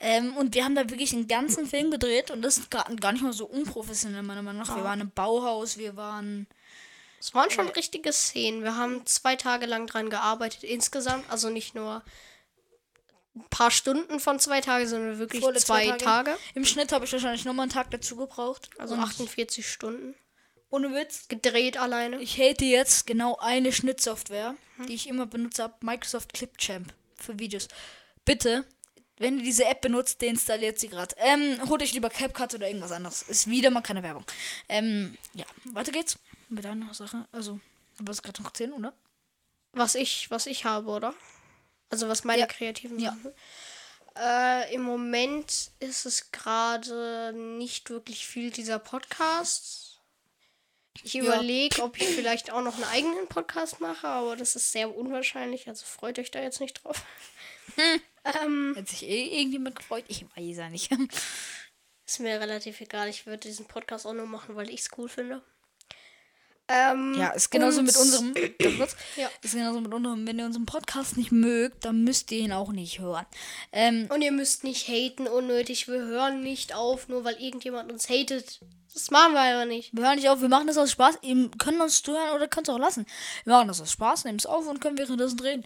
[0.00, 3.12] Ähm, und wir haben da wirklich einen ganzen Film gedreht und das ist gar, gar
[3.12, 4.76] nicht mal so unprofessionell, meiner Meinung nach.
[4.76, 6.46] Wir waren im Bauhaus, wir waren.
[7.18, 8.62] Es waren schon richtige Szenen.
[8.62, 11.24] Wir haben zwei Tage lang dran gearbeitet insgesamt.
[11.30, 12.02] Also nicht nur
[13.34, 16.04] ein paar Stunden von zwei Tagen, sondern wirklich zwei, zwei Tage.
[16.04, 16.36] Tage.
[16.54, 18.70] Im Schnitt habe ich wahrscheinlich nochmal einen Tag dazu gebraucht.
[18.78, 20.14] Also Und 48 Stunden.
[20.68, 21.28] Ohne Witz.
[21.28, 22.20] Gedreht alleine.
[22.20, 24.56] Ich hate jetzt genau eine Schnittsoftware,
[24.88, 27.68] die ich immer benutze habe, Microsoft Clipchamp für Videos.
[28.24, 28.66] Bitte,
[29.18, 31.14] wenn ihr diese App benutzt, deinstalliert sie gerade.
[31.18, 33.22] Ähm, holt euch lieber CapCut oder irgendwas anderes.
[33.22, 34.24] Ist wieder mal keine Werbung.
[34.68, 37.26] Ähm, ja, weiter geht's mit einer Sache.
[37.32, 37.58] Also,
[37.98, 38.92] du wolltest gerade noch erzählen, oder?
[39.72, 41.14] Was ich, was ich habe, oder?
[41.90, 42.46] Also was meine Ja.
[42.46, 43.10] kreativen Ja.
[43.10, 43.32] Sachen.
[44.18, 50.00] Äh, Im Moment ist es gerade nicht wirklich viel dieser Podcast.
[51.02, 51.22] Ich Ja.
[51.24, 55.68] überlege, ob ich vielleicht auch noch einen eigenen Podcast mache, aber das ist sehr unwahrscheinlich,
[55.68, 57.02] also freut euch da jetzt nicht drauf.
[58.42, 60.04] Ähm, Hat sich eh irgendjemand gefreut?
[60.08, 60.90] Ich weiß ja nicht.
[62.06, 65.08] ist mir relativ egal, ich würde diesen Podcast auch nur machen, weil ich es cool
[65.08, 65.42] finde.
[66.68, 68.34] Ähm, Ja, ist genauso mit unserem.
[69.16, 69.30] Ja.
[69.42, 70.26] Ist genauso mit unserem.
[70.26, 73.24] Wenn ihr unseren Podcast nicht mögt, dann müsst ihr ihn auch nicht hören.
[73.70, 75.86] Ähm, Und ihr müsst nicht haten unnötig.
[75.86, 78.60] Wir hören nicht auf, nur weil irgendjemand uns hatet.
[78.94, 79.94] Das machen wir aber nicht.
[79.94, 81.18] wir hören nicht auf, wir machen das aus Spaß.
[81.22, 83.06] Ihr könnt uns zuhören oder könnt es auch lassen.
[83.44, 85.64] Wir machen das aus Spaß, nehmen es auf und können währenddessen drehen.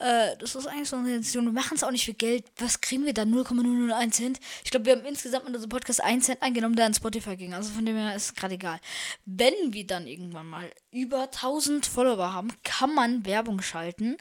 [0.00, 1.44] Äh, das ist eigentlich so eine Intention.
[1.46, 2.44] Wir machen es auch nicht für Geld.
[2.58, 3.24] Was kriegen wir da?
[3.24, 4.40] 0,001 Cent?
[4.64, 7.54] Ich glaube, wir haben insgesamt mit unserem Podcast 1 Cent eingenommen, der an Spotify ging.
[7.54, 8.80] Also von dem her ist es gerade egal.
[9.24, 14.16] Wenn wir dann irgendwann mal über 1000 Follower haben, kann man Werbung schalten.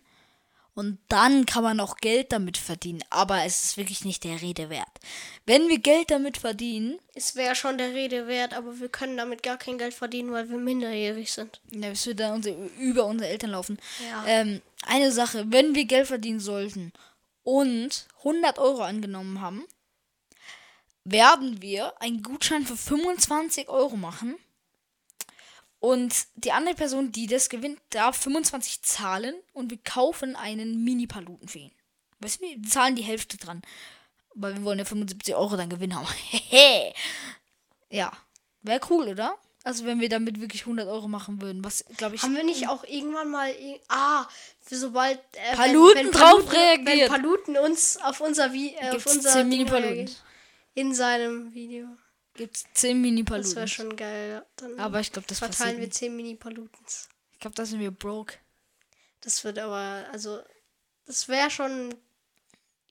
[0.77, 3.03] Und dann kann man auch Geld damit verdienen.
[3.09, 4.99] Aber es ist wirklich nicht der Rede wert.
[5.47, 9.41] Wenn wir Geld damit verdienen, Es wäre schon der Rede wert, aber wir können damit
[9.41, 11.61] gar kein Geld verdienen, weil wir minderjährig sind.
[11.71, 13.79] ja, bis wir dann unsere, über unsere Eltern laufen.
[14.07, 14.23] Ja.
[14.27, 16.93] Ähm, eine Sache, wenn wir Geld verdienen sollten
[17.41, 19.65] und 100 Euro angenommen haben,
[21.05, 24.35] werden wir einen Gutschein für 25 Euro machen.
[25.79, 31.47] Und die andere Person, die das gewinnt, darf 25 zahlen und wir kaufen einen Mini-Paluten
[31.47, 31.71] für ihn.
[32.19, 33.61] Weißt du, wir zahlen die Hälfte dran.
[34.33, 36.07] Weil wir wollen ja 75 Euro dann Gewinn haben.
[36.29, 36.93] Hehe.
[37.89, 38.11] ja.
[38.61, 39.37] Wäre cool, oder?
[39.63, 42.23] Also wenn wir damit wirklich 100 Euro machen würden, was glaube ich...
[42.23, 43.53] Haben wir nicht auch irgendwann mal.
[43.89, 44.25] Ah,
[44.61, 45.19] für sobald.
[45.33, 47.09] Äh, Paluten drauf Wenn reagiert.
[47.09, 48.53] Paluten uns auf unser.
[48.53, 49.93] Vi äh, auf unser 10 Ding Mini-Paluten.
[49.93, 50.23] reagiert.
[50.73, 51.87] In seinem Video.
[52.37, 53.55] Gibt's 10 Das Mini-Paluten.
[53.55, 54.45] wäre schon geil.
[54.55, 55.95] Dann Aber ich glaube, das verteilen wir nicht.
[55.95, 57.09] 10 Mini-Palutens.
[57.33, 58.35] Ich glaube, da sind wir broke.
[59.21, 60.05] Das wird aber.
[60.11, 60.39] Also.
[61.05, 61.93] Das wäre schon.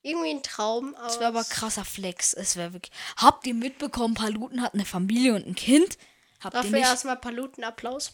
[0.03, 0.95] Irgendwie ein Traum.
[0.95, 2.33] Aber Das wäre aber krasser Flex.
[2.33, 2.93] Es wäre wirklich.
[3.17, 5.99] Habt ihr mitbekommen, Paluten hat eine Familie und ein Kind?
[6.41, 6.89] Habt ihr Dafür nicht?
[6.89, 8.13] erstmal Paluten-Applaus.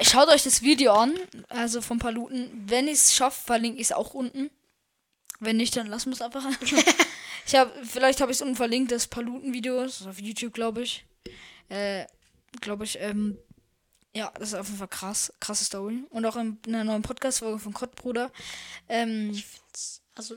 [0.00, 1.12] Schaut euch das Video an,
[1.48, 2.50] also vom Paluten.
[2.66, 4.48] Wenn ich es schaffe, verlinke ich es auch unten.
[5.40, 6.44] Wenn nicht, dann lassen wir es einfach.
[7.48, 9.82] ich habe, vielleicht habe ich es unten verlinkt, das Paluten-Video.
[9.82, 11.06] Das ist auf YouTube, glaube ich.
[11.70, 12.04] Äh,
[12.60, 13.38] glaube ich, ähm,
[14.14, 16.04] ja, das ist auf jeden Fall krass, krasse Story.
[16.10, 18.30] Und auch in einer neuen Podcast-Folge von Kottbruder.
[18.86, 20.02] Ähm, Ich find's.
[20.14, 20.36] Also.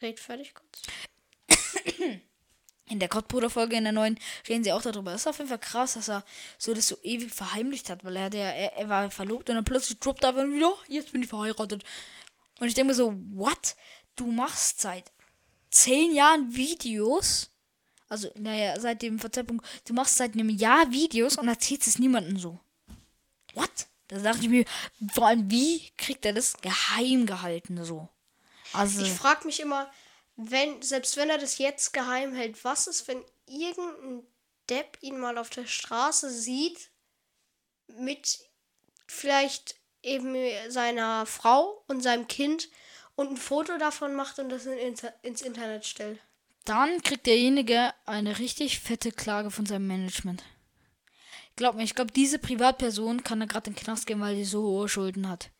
[0.00, 1.60] Red fertig kurz.
[2.88, 5.12] in der Kottbruder-Folge, in der neuen, reden sie auch darüber.
[5.12, 6.24] Das ist auf jeden Fall krass, dass er
[6.56, 9.64] so das so ewig verheimlicht hat, weil er, ja, er, er war verlobt und dann
[9.64, 11.84] plötzlich droppt er einfach wieder, jetzt bin ich verheiratet.
[12.60, 13.76] Und ich denke mir so, what?
[14.16, 15.10] Du machst seit
[15.74, 17.50] zehn Jahren Videos,
[18.08, 22.38] also, naja, seit dem Zeitpunkt, du machst seit einem Jahr Videos und erzählst es niemandem
[22.38, 22.60] so.
[23.54, 23.86] What?
[24.08, 24.64] Da dachte ich mir,
[25.14, 28.08] vor allem, wie kriegt er das geheim gehalten so?
[28.72, 29.90] Also, Ich frage mich immer,
[30.36, 34.26] wenn, selbst wenn er das jetzt geheim hält, was ist, wenn irgendein
[34.68, 36.90] Depp ihn mal auf der Straße sieht
[37.86, 38.40] mit
[39.06, 40.36] vielleicht eben
[40.68, 42.68] seiner Frau und seinem Kind
[43.16, 46.18] und ein Foto davon macht und das in, ins, Internet stellt.
[46.64, 50.42] Dann kriegt derjenige eine richtig fette Klage von seinem Management.
[51.56, 54.44] Glaub mir, ich glaube, diese Privatperson kann da gerade in den Knast gehen, weil die
[54.44, 55.50] so hohe Schulden hat.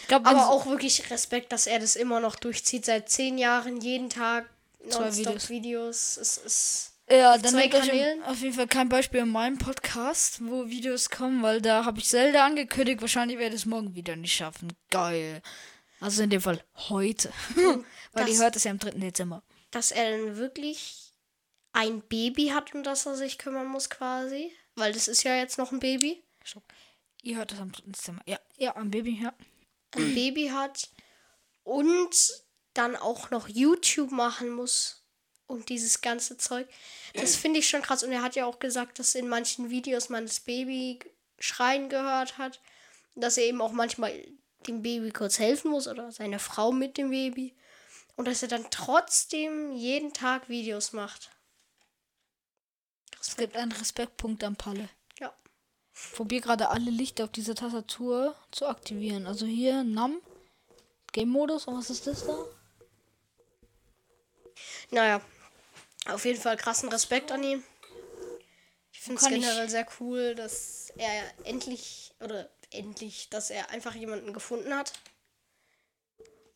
[0.00, 3.80] Ich glaube, Aber auch wirklich Respekt, dass er das immer noch durchzieht, seit zehn Jahren,
[3.80, 4.48] jeden Tag
[4.88, 6.16] Zwei nonstop Videos.
[6.16, 8.22] Es ist ja, dann zwei Kanälen?
[8.22, 12.08] auf jeden Fall kein Beispiel in meinem Podcast, wo Videos kommen, weil da habe ich
[12.08, 13.02] Zelda angekündigt.
[13.02, 14.72] Wahrscheinlich werde ich es morgen wieder nicht schaffen.
[14.90, 15.42] Geil.
[16.00, 17.32] Also in dem Fall heute.
[18.12, 18.90] weil ihr hört es ja am 3.
[18.92, 19.42] Dezember.
[19.70, 21.12] dass er dann wirklich
[21.72, 24.52] ein Baby hat, um das er sich kümmern muss quasi.
[24.76, 26.22] Weil das ist ja jetzt noch ein Baby.
[26.44, 26.64] Stopp.
[27.22, 27.82] Ihr hört es am 3.
[27.86, 28.22] Dezember.
[28.26, 29.32] Ja, ja, ein Baby, ja.
[29.96, 30.90] Ein Baby hat
[31.62, 35.00] und dann auch noch YouTube machen muss.
[35.46, 36.68] und dieses ganze Zeug.
[37.14, 38.02] Das finde ich schon krass.
[38.02, 40.98] Und er hat ja auch gesagt, dass in manchen Videos man das Baby
[41.38, 42.60] schreien gehört hat.
[43.14, 44.26] Dass er eben auch manchmal
[44.68, 47.54] dem Baby kurz helfen muss oder seine Frau mit dem Baby.
[48.16, 51.30] Und dass er dann trotzdem jeden Tag Videos macht.
[53.20, 54.88] Es gibt einen Respektpunkt am Palle.
[55.18, 55.34] Ja.
[56.12, 59.26] Probier gerade alle Lichter auf dieser Tastatur zu aktivieren.
[59.26, 60.20] Also hier NAM,
[61.12, 62.36] Game-Modus und was ist das da?
[64.90, 65.20] Naja,
[66.06, 67.64] auf jeden Fall krassen Respekt an ihn.
[68.92, 73.70] Ich finde es Kann ich- generell sehr cool, dass er endlich, oder endlich, dass er
[73.70, 74.92] einfach jemanden gefunden hat,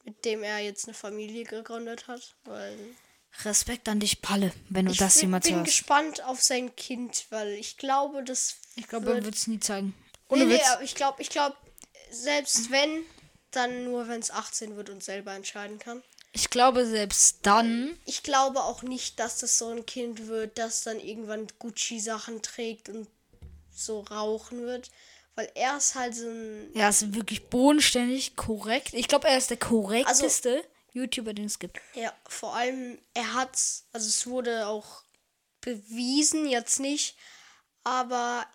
[0.04, 2.35] mit dem er jetzt eine Familie gegründet hat.
[2.44, 2.78] Weil
[3.44, 5.66] Respekt an dich, Palle, wenn du ich das bin, jemals bin hörst.
[5.66, 9.61] gespannt auf sein Kind, weil ich glaube, das Ich glaube, wird- er wird es nie
[9.61, 9.94] zeigen.
[10.31, 10.66] Nee, Ohne nee, Witz.
[10.70, 11.57] aber ich glaube, ich glaube,
[12.11, 13.02] selbst wenn,
[13.50, 16.02] dann nur, wenn es 18 wird und selber entscheiden kann.
[16.33, 17.98] Ich glaube, selbst dann.
[18.04, 22.88] Ich glaube auch nicht, dass das so ein Kind wird, das dann irgendwann Gucci-Sachen trägt
[22.90, 23.09] und
[23.74, 24.90] so rauchen wird.
[25.38, 26.68] Weil er ist halt so ein.
[26.74, 28.92] Ja, ist wirklich bodenständig, korrekt.
[28.92, 31.81] Ich glaube, er ist der korrekteste Also YouTuber, den es gibt.
[31.94, 33.57] Ja, vor allem, er hat,
[33.92, 35.05] also es wurde auch
[35.61, 37.16] bewiesen, jetzt nicht,
[37.85, 38.48] aber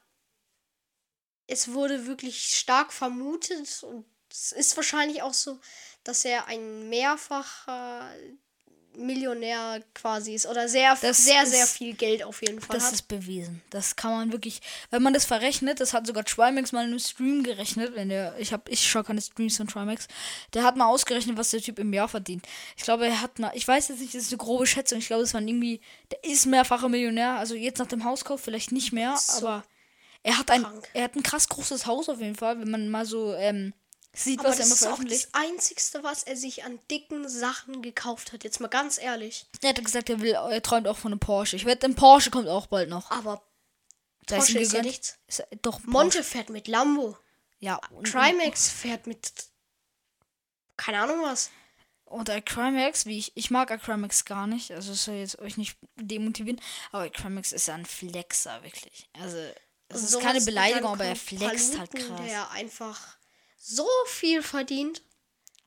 [1.48, 5.62] es wurde wirklich stark vermutet und es ist wahrscheinlich auch so,
[6.04, 8.14] dass er ein mehrfacher
[8.96, 12.86] Millionär quasi ist oder sehr, Das sehr, ist- sehr viel Geld auf jeden Fall Das
[12.88, 12.94] hat.
[12.94, 13.62] ist bewiesen.
[13.70, 17.00] Das kann man wirklich, wenn man das verrechnet, das hat sogar Trimax mal in einem
[17.00, 20.08] Stream gerechnet, wenn der, ich habe, ich schaue keine Streams von Trimax,
[20.54, 22.46] der hat mal ausgerechnet, was der Typ im Jahr verdient.
[22.78, 25.08] Ich glaube, er hat mal, ich weiß jetzt nicht, das ist eine grobe Schätzung, ich
[25.08, 28.94] glaube, es waren irgendwie, der ist mehrfacher Millionär, also jetzt nach dem Hauskauf vielleicht nicht
[28.94, 29.64] mehr, So aber
[30.24, 30.90] er hat ein, krank.
[30.94, 33.74] er hat ein krass großes Haus auf jeden Fall, wenn man mal so, ähm,
[34.14, 35.26] sieht, aber was er das immer ist auch veröffentlicht.
[35.26, 38.44] das Einzigste, was er sich an dicken Sachen gekauft hat.
[38.44, 39.48] Jetzt mal ganz ehrlich.
[39.62, 41.56] Er hat gesagt, er will, er träumt auch von einem Porsche.
[41.56, 43.10] Ich wette, ein Porsche kommt auch bald noch.
[43.12, 43.42] Aber
[44.28, 45.18] Da ist Porsche ist ja nichts.
[45.28, 47.18] Ist doch, Monte fährt mit Lambo.
[47.60, 49.32] Ja, und, Trimax fährt mit.
[50.78, 51.50] Keine Ahnung was.
[52.06, 55.78] Und Acrimax, wie ich, ich mag Acrimax gar nicht, also es soll jetzt euch nicht
[55.96, 59.10] demotivieren, aber Acrimax ist ja ein Flexer, wirklich.
[59.14, 59.38] Also,
[59.90, 62.28] es ist keine und Beleidigung, aber er flext halt Paluten, krass.
[62.28, 63.18] Der einfach
[63.66, 65.02] so viel verdient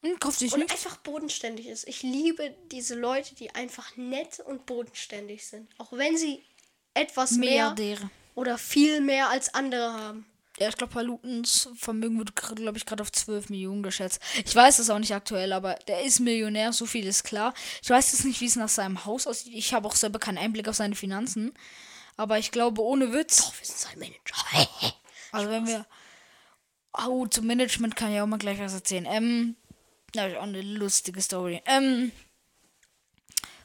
[0.02, 1.88] Und kauft sich und einfach bodenständig ist.
[1.88, 5.68] Ich liebe diese Leute, die einfach nett und bodenständig sind.
[5.78, 6.44] Auch wenn sie
[6.92, 8.10] etwas mehr Milliardäre.
[8.34, 10.26] oder viel mehr als andere haben.
[10.58, 14.20] Ja, ich glaube, Palutens Vermögen wird, glaube ich, gerade auf 12 Millionen geschätzt.
[14.44, 17.52] Ich weiß es auch nicht aktuell, aber der ist Millionär, so viel ist klar.
[17.82, 19.52] Ich weiß jetzt nicht, wie es nach seinem Haus aussieht.
[19.54, 21.52] Ich habe auch selber keinen Einblick auf seine Finanzen.
[22.16, 23.38] Aber ich glaube, ohne Witz.
[23.38, 24.96] Doch, wir sind sein Manager.
[25.32, 25.84] Also wenn wir.
[27.06, 29.06] Oh, zum Management kann ich auch mal gleich was erzählen.
[29.06, 29.56] Ähm,
[30.12, 31.62] da habe ich auch eine lustige Story.
[31.66, 32.12] Ähm.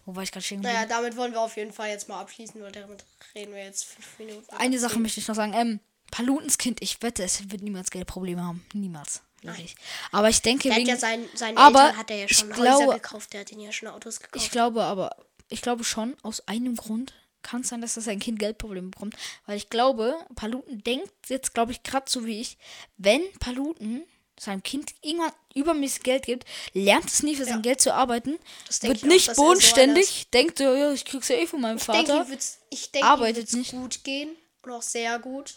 [0.06, 2.60] Wo war ich gerade stehen naja, damit wollen wir auf jeden Fall jetzt mal abschließen,
[2.62, 4.46] weil damit reden wir jetzt fünf Minuten.
[4.58, 5.54] Eine Sache möchte ich noch sagen.
[5.54, 8.66] Ähm, Palutens Kind, ich wette, es wird niemals Geldprobleme haben.
[8.74, 9.22] Niemals.
[9.44, 9.76] Wirklich.
[10.12, 12.50] Aber ich denke, Der hat wegen, ja sein, seinen aber Eltern hat er ja schon
[12.52, 14.44] glaube- Häuser gekauft, der hat ihnen ja schon Autos gekauft.
[14.46, 15.16] ich glaube aber,
[15.50, 19.16] ich glaube schon, aus einem Grund kann es sein, dass das ein Kind Geldprobleme bekommt.
[19.46, 22.58] Weil ich glaube, Paluten denkt jetzt, glaube ich, gerade so wie ich,
[22.98, 24.04] wenn Paluten
[24.40, 27.62] seinem Kind irgendwann übermäßig Geld gibt, lernt es nie für sein Ja.
[27.62, 30.92] Geld zu arbeiten, Das wird ich auch, nicht dass er so bodenständig, denkt so, ja,
[30.92, 32.30] ich krieg's ja eh von meinem Ich denke, Vater.
[32.30, 33.72] wird's, ich denke, arbeitet wird's nicht.
[33.72, 35.56] gut gehen und auch sehr gut.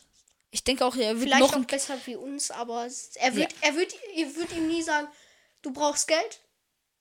[0.50, 3.74] Ich denke auch, er wird Vielleicht noch auch besser wie uns, aber er wird, er
[3.74, 5.08] wird, ihr würdet ihm nie sagen,
[5.62, 6.40] du brauchst Geld,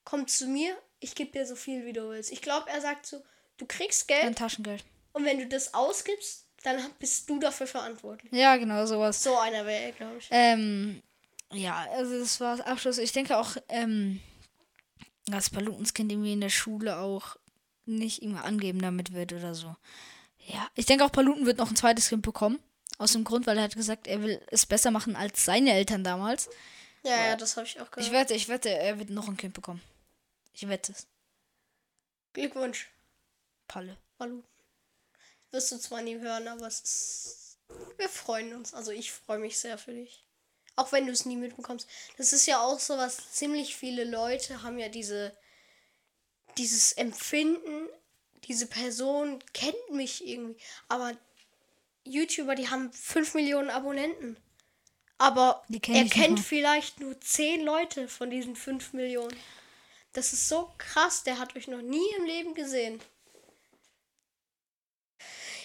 [0.06, 2.32] komm zu mir, ich gebe dir so viel, wie du willst.
[2.32, 3.22] Ich glaube, er sagt so,
[3.64, 4.84] du kriegst ein Geld Taschengeld.
[5.14, 8.32] und wenn du das ausgibst, dann bist du dafür verantwortlich.
[8.32, 9.22] Ja, genau, sowas.
[9.22, 10.28] So einer wäre er, glaube ich.
[10.32, 11.02] Ähm,
[11.52, 12.98] ja, also das war das Abschluss.
[12.98, 14.22] Ich denke auch, ähm,
[15.26, 17.36] dass Palutens Kind irgendwie in der Schule auch
[17.86, 19.76] nicht immer angeben damit wird oder so.
[20.48, 22.60] Ja, ich denke auch, Paluten wird noch ein zweites Kind bekommen.
[22.98, 26.04] Aus dem Grund, weil er hat gesagt, er will es besser machen als seine Eltern
[26.04, 26.50] damals.
[27.04, 28.08] Ja, ja, das habe ich auch gehört.
[28.08, 29.82] Ich wette, ich wette, er wird noch ein Kind bekommen.
[30.54, 31.08] Ich wette es.
[32.34, 32.90] Glückwunsch,
[33.68, 33.98] Palle.
[34.18, 34.44] Malu.
[35.52, 37.60] Wirst du zwar nie hören, aber es ist.
[37.98, 38.74] Wir freuen uns.
[38.74, 40.26] Also ich freue mich sehr für dich.
[40.76, 41.88] Auch wenn du es nie mitbekommst.
[42.18, 45.36] Das ist ja auch so was, ziemlich viele Leute haben ja diese.
[46.58, 47.88] dieses Empfinden,
[48.46, 50.62] diese Person kennt mich irgendwie.
[50.88, 51.14] Aber
[52.06, 54.38] YouTuber, die haben 5 Millionen Abonnenten.
[55.18, 59.36] Aber kenn er kennt vielleicht nur 10 Leute von diesen 5 Millionen.
[60.12, 63.02] Das ist so krass, der hat euch noch nie im Leben gesehen.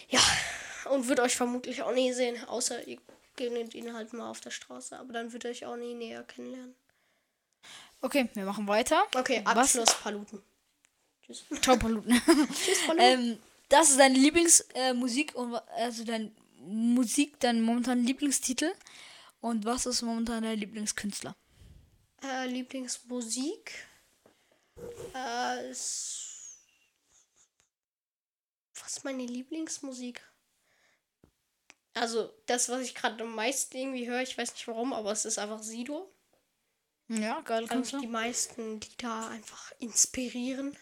[0.08, 0.20] Ja,
[0.90, 2.98] und wird euch vermutlich auch nie sehen, außer ihr
[3.36, 4.98] begegnet ihn halt mal auf der Straße.
[4.98, 6.74] Aber dann wird er euch auch nie näher kennenlernen.
[8.00, 9.04] Okay, wir machen weiter.
[9.16, 10.42] Okay, Was- Abschluss, Paluten.
[11.24, 11.44] Tschüss.
[11.62, 12.12] Ciao, Paluten.
[12.64, 12.98] Tschüss, Paluten.
[13.04, 13.38] ähm,
[13.68, 18.72] das ist deine Lieblingsmusik äh, und also dein Musik, dein momentan Lieblingstitel.
[19.40, 21.36] Und was ist momentan dein Lieblingskünstler?
[22.22, 23.72] Äh, Lieblingsmusik.
[25.14, 26.27] Äh, ist was
[28.88, 30.22] ist meine Lieblingsmusik?
[31.94, 35.24] Also, das, was ich gerade am meisten irgendwie höre, ich weiß nicht warum, aber es
[35.24, 36.12] ist einfach Sido.
[37.08, 40.76] Ja, geil, Weil mich die meisten Lieder einfach inspirieren.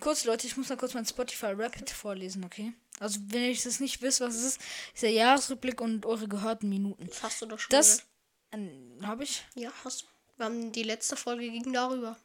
[0.00, 2.74] Kurz, Leute, ich muss mal kurz mein Spotify Rapid vorlesen, okay?
[3.00, 4.60] Also, wenn ich das nicht wisst, was es ist,
[4.94, 7.06] ist der Jahresrückblick und eure gehörten Minuten.
[7.06, 7.70] Das hast du doch schon.
[7.70, 8.04] Das
[8.50, 9.06] gehört.
[9.06, 9.44] habe ich.
[9.54, 10.06] Ja, hast du.
[10.36, 12.16] Wir haben die letzte Folge ging darüber.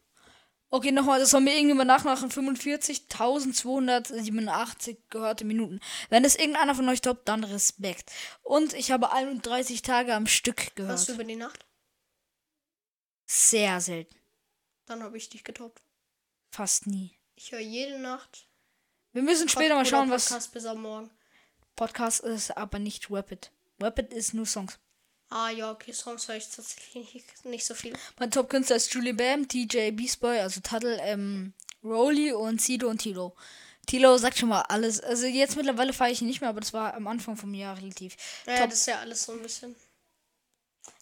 [0.69, 2.29] Okay, nochmal, das soll mir irgendjemand nachmachen.
[2.29, 5.79] 45.287 gehörte Minuten.
[6.09, 8.11] Wenn das irgendeiner von euch toppt, dann Respekt.
[8.43, 10.91] Und ich habe 31 Tage am Stück gehört.
[10.91, 11.65] Hörst du über die Nacht?
[13.25, 14.15] Sehr selten.
[14.85, 15.81] Dann habe ich dich getoppt.
[16.51, 17.17] Fast nie.
[17.35, 18.47] Ich höre jede Nacht.
[19.13, 21.11] Wir müssen später mal Oder schauen, was Podcast bis am Morgen.
[21.75, 23.51] Podcast ist, aber nicht Rapid.
[23.79, 24.79] Rapid ist nur Songs.
[25.29, 27.93] Ah ja, okay, Songs höre ich tatsächlich nicht, nicht so viel.
[28.17, 31.53] Mein Top-Künstler ist Julie Bam, DJ Beast Boy, also Tuttle, ähm,
[31.83, 33.35] Rolly und Sido und Tilo.
[33.85, 34.99] Tilo sagt schon mal alles.
[34.99, 37.77] Also jetzt mittlerweile fahre ich ihn nicht mehr, aber das war am Anfang vom Jahr
[37.77, 38.15] relativ.
[38.45, 38.69] Ja, Top.
[38.69, 39.75] das ist ja alles so ein bisschen.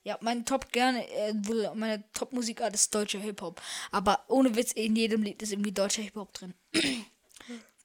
[0.04, 1.34] Ja, mein Top gerne, äh,
[1.74, 3.62] meine Top-Musikart ist deutscher Hip-Hop.
[3.92, 6.54] Aber ohne Witz, in jedem Lied ist irgendwie deutscher Hip-Hop drin.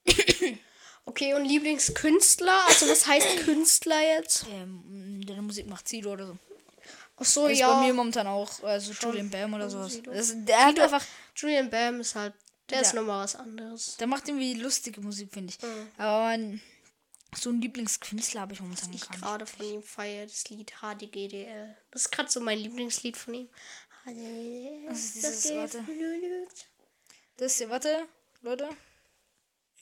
[1.10, 2.66] Okay, und Lieblingskünstler?
[2.68, 4.46] Also was heißt Künstler jetzt?
[4.48, 6.38] Ähm, deine Musik macht Sido oder so.
[7.16, 7.74] Ach so, ist ja.
[7.80, 9.92] bei mir momentan auch, also Julian Bam oder sowas.
[9.94, 10.12] Sido.
[10.12, 11.04] Das, der hat Sido- einfach,
[11.34, 12.32] Julian Bam ist halt,
[12.68, 13.00] der ist Ja.
[13.00, 13.96] nochmal was anderes.
[13.96, 15.60] der macht irgendwie lustige Musik, finde ich.
[15.60, 15.88] Mhm.
[15.98, 16.62] Aber mein,
[17.36, 19.20] so ein Lieblingskünstler habe ich momentan Ich nicht.
[19.20, 21.76] gerade von ihm feiere das Lied HDGDL.
[21.90, 23.48] Das ist gerade so mein Lieblingslied von ihm.
[24.04, 24.86] HDGDL.
[24.88, 25.84] Das ist dieses, das warte.
[27.36, 28.06] Das hier, warte,
[28.42, 28.68] Leute.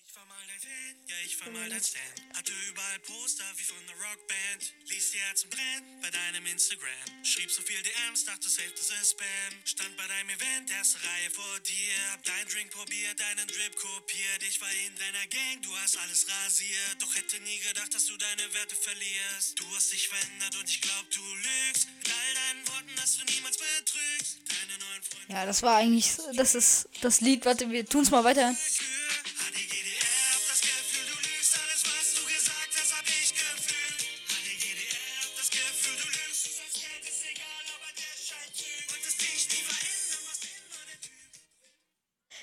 [0.06, 2.02] Ich war mal dein Fan, ja, ich war mal dein Stan.
[2.34, 4.74] Hatte überall Poster wie von der Rockband.
[4.90, 7.06] Ließ die Herzen brennen bei deinem Instagram.
[7.22, 9.52] Schrieb so viel DMs, dachte safe, das ist Spam.
[9.64, 11.94] Stand bei deinem Event, erste Reihe vor dir.
[12.12, 14.42] Hab deinen Drink probiert, deinen Drip kopiert.
[14.48, 16.98] Ich war in deiner Gang, du hast alles rasiert.
[16.98, 19.58] Doch hätte nie gedacht, dass du deine Werte verlierst.
[19.60, 21.86] Du hast dich verändert und ich glaub, du lügst.
[21.98, 24.42] Mit all deinen Worten, dass du niemals betrügst.
[24.42, 25.32] Deine neuen Freunde.
[25.32, 27.44] Ja, das war eigentlich, das ist das Lied.
[27.46, 28.56] Warte, wir tun's mal weiter.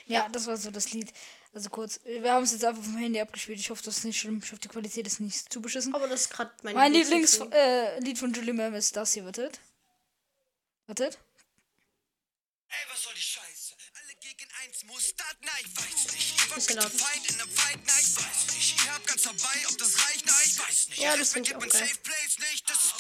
[0.07, 1.11] Ja, das war so das Lied.
[1.53, 3.59] Also kurz, wir haben es jetzt einfach vom Handy abgespielt.
[3.59, 4.41] Ich hoffe, das ist nicht schlimm.
[4.43, 5.95] Ich hoffe, die Qualität ist nicht zu beschissen.
[5.95, 7.51] Aber das ist gerade mein, Mein Lieblingslied.
[7.53, 9.59] Äh, Lied von Julie Bam ist das hier, wartet.
[10.87, 11.17] Wartet.
[12.67, 13.73] Ey, was soll die Scheiße?
[14.03, 15.27] Alle gegen eins muss das?
[15.41, 16.55] Na, ich weiß nicht.
[16.55, 16.91] Mit laut.
[16.91, 17.79] dem Feind in einem Fight?
[17.85, 18.85] Na, ich weiß nicht.
[18.85, 20.25] Ihr habt ganz dabei, ob das reicht?
[20.25, 20.99] Na, ich weiß nicht.
[20.99, 21.71] Ja, das find ich auch geil.
[21.71, 22.93] Safe Place nicht, das ist.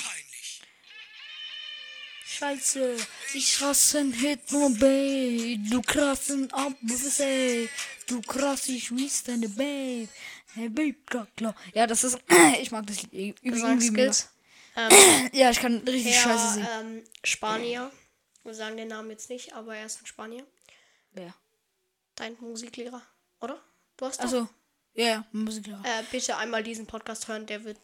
[2.37, 2.97] Scheiße,
[3.33, 5.57] ich rasse ein Hit nur Babe.
[5.69, 7.69] Du krassen Abwürfe,
[8.07, 10.09] du krass, ich wies deine Babe.
[10.53, 11.55] Hey Babe, klar, klar.
[11.73, 12.19] Ja, das ist,
[12.61, 13.55] ich mag das Lied mega.
[13.55, 14.29] Gesangskills.
[14.77, 16.97] Ähm, Ja, ich kann richtig scheiße ja, singen.
[16.97, 17.91] ähm, Spanier.
[18.43, 20.45] Wir sagen den Namen jetzt nicht, aber er ist ein Spanier.
[21.13, 21.33] Wer?
[22.15, 23.01] Dein Musiklehrer,
[23.39, 23.57] oder?
[23.95, 24.25] Du hast doch.
[24.25, 24.49] Also,
[24.93, 25.81] ja, ja, Musiklehrer.
[25.85, 27.79] Äh, bitte einmal diesen Podcast hören, der wird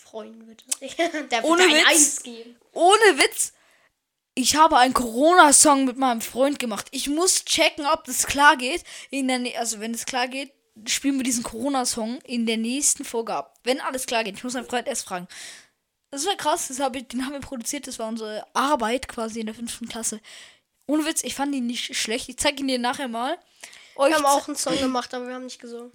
[0.00, 0.64] freuen, bitte.
[0.96, 1.86] der wird Ohne ein Witz?
[1.88, 2.56] Eins geben.
[2.72, 3.52] Ohne Witz,
[4.34, 6.86] ich habe einen Corona-Song mit meinem Freund gemacht.
[6.90, 8.84] Ich muss checken, ob das klar geht.
[9.10, 10.52] In der, nä- also, wenn es klar geht,
[10.86, 13.58] spielen wir diesen Corona-Song in der nächsten Folge ab.
[13.64, 14.36] Wenn alles klar geht.
[14.36, 15.28] Ich muss meinen Freund erst fragen.
[16.12, 17.86] Das war krass, das hab ich, den haben wir produziert.
[17.86, 20.20] Das war unsere Arbeit quasi in der fünften Klasse.
[20.86, 22.28] Ohne Witz, ich fand ihn nicht schlecht.
[22.28, 23.38] Ich zeige ihn dir nachher mal.
[23.96, 25.92] Euch Wir haben auch einen Song gemacht, aber wir haben nicht gesungen.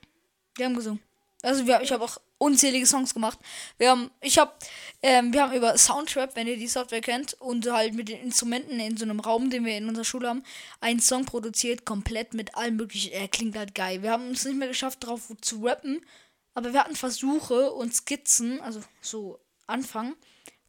[0.55, 1.01] wir haben gesungen.
[1.41, 3.39] Also wir, ich habe auch unzählige Songs gemacht.
[3.77, 4.53] Wir haben, ich habe,
[5.01, 8.79] ähm, wir haben über Soundtrap, wenn ihr die Software kennt, und halt mit den Instrumenten
[8.79, 10.43] in so einem Raum, den wir in unserer Schule haben,
[10.81, 13.13] einen Song produziert, komplett mit allem möglichen.
[13.13, 14.03] Er klingt halt geil.
[14.03, 16.05] Wir haben es nicht mehr geschafft, drauf zu rappen,
[16.53, 20.15] aber wir hatten Versuche und Skizzen, also so Anfang,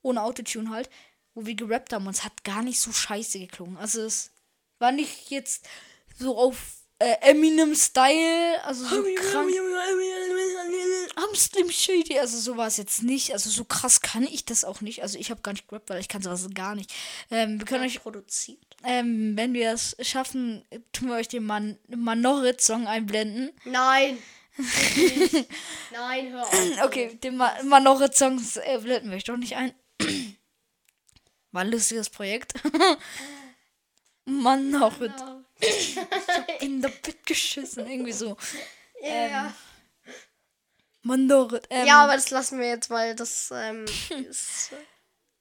[0.02, 0.88] ohne Autotune halt,
[1.34, 3.76] wo wir gerappt haben und es hat gar nicht so scheiße geklungen.
[3.76, 4.30] Also es
[4.78, 5.68] war nicht jetzt
[6.18, 6.56] so auf
[6.98, 9.50] äh, Eminem-Style, also so krank.
[11.16, 13.32] Am Slim Shady, also so war es jetzt nicht.
[13.32, 15.02] Also so krass kann ich das auch nicht.
[15.02, 16.92] Also ich habe gar nicht gerappt, weil ich kann sowas gar nicht.
[17.30, 18.58] Ähm, wir können euch, produziert.
[18.84, 20.62] ähm, wenn wir es schaffen,
[20.92, 23.50] tun wir euch den Man Manorit-Song einblenden.
[23.64, 24.18] Nein.
[25.92, 26.84] Nein, hör auf.
[26.84, 29.72] Okay, den Ma Manorit-Song äh, blenden wir euch doch nicht ein.
[31.52, 32.52] War ein lustiges Projekt.
[34.26, 35.12] Manorit.
[35.18, 35.42] Ja.
[36.60, 37.86] In der Bett geschissen.
[37.86, 38.36] Irgendwie so.
[39.02, 39.54] Ja.
[41.06, 41.66] Mandorit.
[41.70, 43.84] Ähm, ja, aber das lassen wir jetzt, weil das ähm,
[44.28, 44.70] ist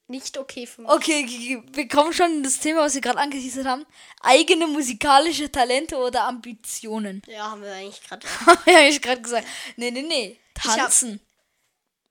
[0.07, 0.91] nicht okay für mich.
[0.91, 3.85] Okay, wir kommen schon in das Thema, was wir gerade angeteasert haben.
[4.21, 7.21] Eigene musikalische Talente oder Ambitionen.
[7.27, 8.27] Ja, haben wir eigentlich gerade.
[8.67, 9.47] ja, hab ich gerade gesagt.
[9.77, 10.39] Nee, nee, nee.
[10.59, 11.19] hab- Tanzen.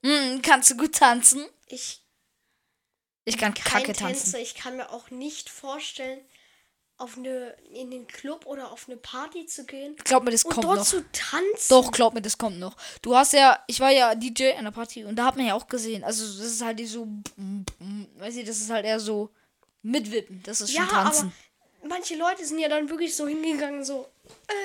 [0.04, 1.46] Hm, kannst du gut tanzen?
[1.66, 2.02] Ich
[3.24, 4.24] Ich kann kacke tanzen.
[4.24, 4.38] Tänzer.
[4.40, 6.20] Ich kann mir auch nicht vorstellen,
[6.96, 10.52] auf eine in den Club oder auf eine Party zu gehen Glaub mir, das und
[10.52, 10.84] kommt dort noch.
[10.86, 11.68] zu tanzen.
[11.68, 12.76] Doch, glaub mir, das kommt noch.
[13.02, 15.54] Du hast ja, ich war ja DJ an der Party und da hat man ja
[15.54, 17.08] auch gesehen, also das ist halt so,
[18.18, 19.30] weiß ich, das ist halt eher so
[19.82, 20.42] mitwippen.
[20.44, 21.32] Das ist schon ja, tanzen.
[21.82, 24.08] aber manche Leute sind ja dann wirklich so hingegangen, so.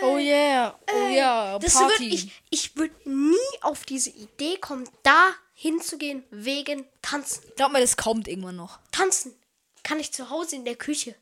[0.03, 2.03] oh yeah, oh yeah, Das Party.
[2.03, 7.43] würd ich ich würde nie auf diese Idee kommen, da hinzugehen wegen Tanzen.
[7.57, 8.79] Glaub mir, das kommt irgendwann noch.
[8.91, 9.33] Tanzen
[9.83, 11.15] kann ich zu Hause in der Küche,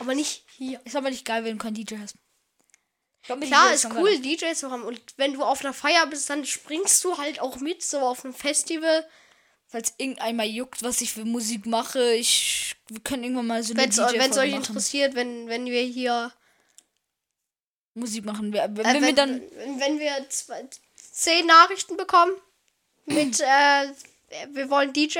[0.00, 0.80] aber nicht hier.
[0.84, 2.16] Ist aber nicht geil, wenn du keinen DJ hast.
[3.22, 4.20] Glaub Klar, DJ ist cool, geil.
[4.20, 4.82] DJ zu haben.
[4.82, 8.24] Und wenn du auf einer Feier bist, dann springst du halt auch mit, so auf
[8.24, 9.06] einem Festival.
[9.66, 13.82] Falls irgendeinmal juckt, was ich für Musik mache, ich, wir können irgendwann mal so eine
[13.82, 14.54] Wenn es euch machen.
[14.54, 16.32] interessiert, wenn, wenn wir hier.
[17.94, 18.52] Musik machen.
[18.52, 22.32] Wir, wenn, Äh, wir wenn, dann, wenn, wenn wir zwei, zehn Nachrichten bekommen
[23.04, 23.92] mit, äh,
[24.52, 25.18] wir wollen DJ,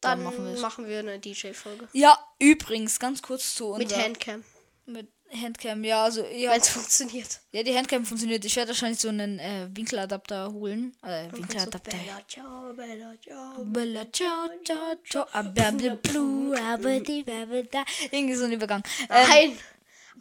[0.00, 1.88] dann, Dann machen machen, wir eine DJ-Folge.
[1.92, 4.44] ja, übrigens, ganz kurz zu Mit unser, Handcam,
[4.86, 7.40] mit Handcam, ja, also, ja, wenn es funktioniert.
[7.52, 8.44] ja, die Handcam funktioniert.
[8.44, 10.96] Ich werde wahrscheinlich so einen äh, Winkeladapter holen.
[11.04, 11.90] Äh, So, Winkeladapter.
[11.96, 13.64] Bella, ciao, Bella, ciao.
[13.64, 17.84] Bella, ciao, ciao, ciao, aber the blue, aber die, da.
[18.10, 18.82] Irgendwie so ein Übergang.
[19.08, 19.58] Ähm, Nein!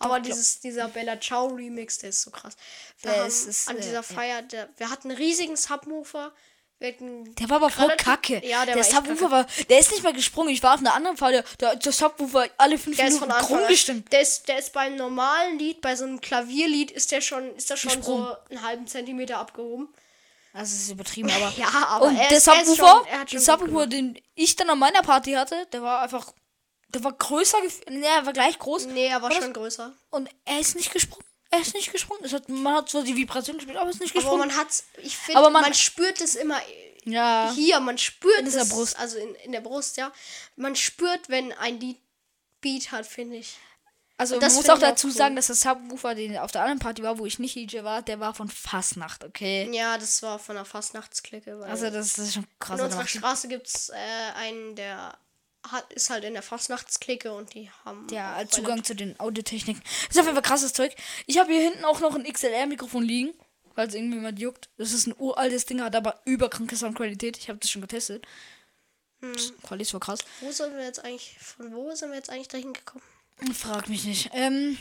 [0.02, 2.56] Aber dieses, dieser Bella Ciao Remix, der ist so krass.
[3.02, 4.02] Wir haben ist- an äh, dieser ja.
[4.04, 6.32] Feier, der, wir hatten einen riesigen Subwoofer.
[6.82, 8.42] Der war aber voll kacke.
[8.46, 10.50] Ja, der, der Subwoofer war, der ist nicht mal gesprungen.
[10.50, 13.38] Ich war auf einer anderen Fahrt, der, der Subwoofer alle fünf Der ist Minuten von
[13.38, 13.68] Anfang krumm an.
[13.68, 14.12] gestimmt.
[14.14, 17.70] Der ist, der ist beim normalen Lied, bei so einem Klavierlied, ist der schon, ist
[17.70, 19.90] der schon so einen halben Zentimeter abgehoben.
[20.54, 21.52] Also, das ist übertrieben, aber.
[21.58, 25.02] Ja, aber und er der er Subwoofer, er der Subwoofer, den ich dann an meiner
[25.02, 26.34] Party hatte, der war einfach.
[26.92, 27.58] Der war größer,
[27.90, 28.88] nee, er war gleich groß.
[28.88, 29.94] Nee, er war War das- schon größer.
[30.10, 31.24] Und er ist nicht gesprungen.
[31.52, 32.24] Er ist nicht gesprungen.
[32.26, 34.48] Es hat, man hat zwar die Vibration gespielt, aber er ist nicht Aber gesprungen.
[34.50, 36.60] man hat's, ich finde, Aber man, man- spürt es immer
[37.06, 37.52] ja.
[37.56, 39.00] hier, man spürt In dieser es, Brust.
[39.00, 40.12] also in, in der Brust, ja.
[40.56, 41.98] Man spürt, wenn ein Lied
[42.62, 43.58] Beat hat, finde ich.
[44.18, 45.14] Also Und man das muss auch dazu cool.
[45.14, 48.02] sagen, dass der Subwoofer, den auf der anderen Party war, wo ich nicht DJ war,
[48.02, 49.70] der war von Fastnacht, okay?
[49.72, 51.58] Ja, das war von der Fastnachtsklicke.
[51.64, 52.80] Also das, das ist schon krass.
[52.80, 53.96] in unserer Straße gibt es äh,
[54.36, 55.18] einen, der
[55.64, 59.84] hat, ist halt in der Fastnachtsklicke und die haben Ja, Zugang zu den Audiotechniken.
[60.10, 60.96] Ist auf jeden Fall krasses Zeug.
[61.26, 63.34] Ich habe hier hinten auch noch ein XLR-Mikrofon liegen,
[63.76, 64.70] falls irgendjemand juckt.
[64.78, 67.38] Das ist ein uraltes Ding, hat aber überkranke Soundqualität.
[67.38, 68.26] Ich habe das schon getestet.
[69.22, 70.20] Das Qualität war krass.
[70.40, 73.04] Wo sind wir jetzt eigentlich, von wo sind wir jetzt eigentlich dahin gekommen?
[73.54, 74.30] Frag mich nicht.
[74.34, 74.78] Ähm,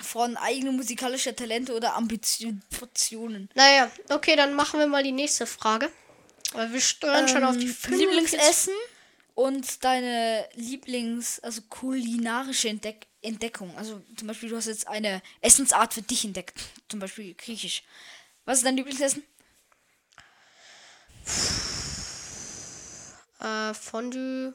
[0.00, 3.48] von eigenen musikalischen Talente oder Ambitionen.
[3.54, 5.90] Naja, okay, dann machen wir mal die nächste Frage.
[6.52, 8.74] Weil wir steuern schon auf die Ähm, 45 Lieblingsessen
[9.34, 13.76] und deine Lieblings-, also kulinarische Entdeck Entdeckung.
[13.76, 16.60] Also zum Beispiel, du hast jetzt eine Essensart für dich entdeckt.
[16.88, 17.82] Zum Beispiel griechisch.
[18.44, 19.22] Was ist dein Lieblingsessen?
[23.40, 24.54] Äh, Fondue.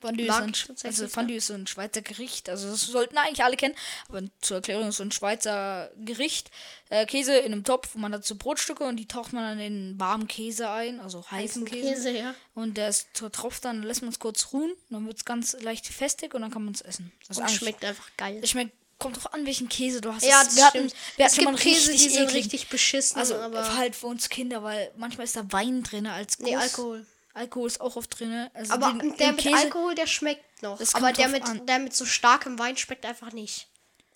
[0.00, 2.48] Fondue ist, Mag so ein, also Fondue ist so ein Schweizer Gericht.
[2.48, 3.74] Also das sollten eigentlich alle kennen.
[4.08, 6.50] Aber zur Erklärung ist so ein Schweizer Gericht.
[6.88, 7.94] Äh, Käse in einem Topf.
[7.94, 11.00] Man hat so Brotstücke und die taucht man dann in warmen Käse ein.
[11.00, 11.94] Also heißen Käse.
[11.94, 12.34] Käse, ja.
[12.54, 14.72] Und der ist tropft dann, lässt man es kurz ruhen.
[14.88, 17.12] Dann wird es ganz leicht festig und dann kann man es essen.
[17.28, 18.40] Das ist schmeckt einfach geil.
[18.42, 20.24] Es schmeckt, kommt drauf an, welchen Käse du hast.
[20.24, 23.34] Ja, das wir hatten, wir es hatten gibt Käse, die richtig sind richtig beschissen, Also
[23.36, 26.46] aber halt für uns Kinder, weil manchmal ist da Wein drin als Guss.
[26.46, 27.06] nee, Alkohol.
[27.34, 28.48] Alkohol ist auch oft drin.
[28.54, 30.80] Also Aber den, der den mit Käse, Alkohol, der schmeckt noch.
[30.94, 31.64] Aber der mit, an.
[31.66, 33.68] der mit so starkem Wein schmeckt einfach nicht.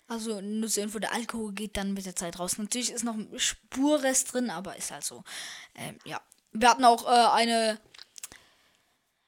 [0.07, 2.57] Also nur zur Info, der Alkohol geht dann mit der Zeit raus.
[2.57, 5.23] Natürlich ist noch ein Spurrest drin, aber ist halt so.
[5.75, 6.21] Ähm, ja.
[6.51, 7.79] Wir hatten auch äh, eine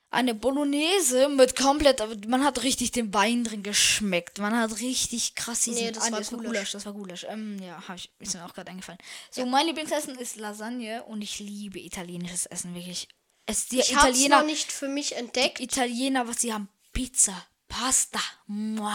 [0.10, 4.40] eine Bolognese mit komplett, aber man hat richtig den Wein drin geschmeckt.
[4.40, 6.72] Man hat richtig krass diesen Nee, das ah, war das war Gulasch.
[6.72, 7.26] Das war Gulasch.
[7.30, 9.00] Ähm, ja, habe ich ist mir auch gerade eingefallen.
[9.30, 13.10] So, mein Lieblingsessen ist Lasagne und ich liebe italienisches Essen wirklich.
[13.48, 15.60] Es die Ich habe es Italiener, noch nicht für mich entdeckt.
[15.60, 17.34] Italiener, was sie haben, Pizza,
[17.70, 18.20] Pasta.
[18.46, 18.94] Mua.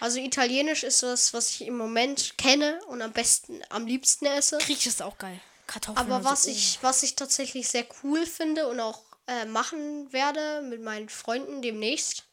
[0.00, 4.58] Also italienisch ist was, was ich im Moment kenne und am besten, am liebsten esse.
[4.58, 5.40] Griechisch ist auch geil.
[5.68, 6.04] Kartoffeln.
[6.12, 6.50] Aber was so.
[6.50, 11.62] ich, was ich tatsächlich sehr cool finde und auch äh, machen werde mit meinen Freunden
[11.62, 12.24] demnächst,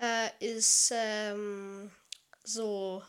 [0.00, 1.90] äh, ist ähm,
[2.42, 3.02] so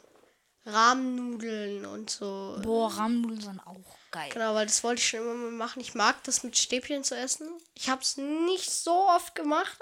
[0.65, 2.59] Rahmnudeln und so.
[2.61, 4.29] Boah, Rahmnudeln sind auch geil.
[4.31, 5.81] Genau, weil das wollte ich schon immer mal machen.
[5.81, 7.49] Ich mag das mit Stäbchen zu essen.
[7.73, 9.77] Ich habe es nicht so oft gemacht,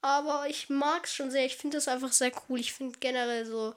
[0.00, 1.44] aber ich mag es schon sehr.
[1.44, 2.58] Ich finde das einfach sehr cool.
[2.58, 3.74] Ich finde generell so.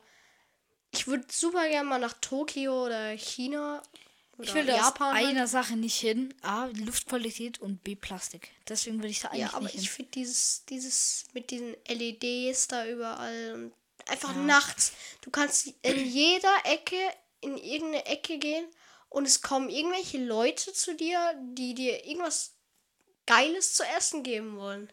[0.91, 3.83] Ich würde super gerne mal nach Tokio oder China
[4.37, 5.15] oder Ich will da aus Japan.
[5.15, 5.27] halt.
[5.27, 6.33] einer Sache nicht hin.
[6.41, 8.51] A, Luftqualität und B, Plastik.
[8.69, 12.67] Deswegen will ich da eigentlich Ja, aber nicht ich finde dieses, dieses mit diesen LEDs
[12.69, 13.73] da überall und
[14.09, 14.93] einfach nachts.
[15.21, 16.95] Du kannst in jeder Ecke,
[17.41, 18.65] in irgendeine Ecke gehen
[19.09, 21.19] und es kommen irgendwelche Leute zu dir,
[21.53, 22.53] die dir irgendwas
[23.25, 24.91] Geiles zu essen geben wollen.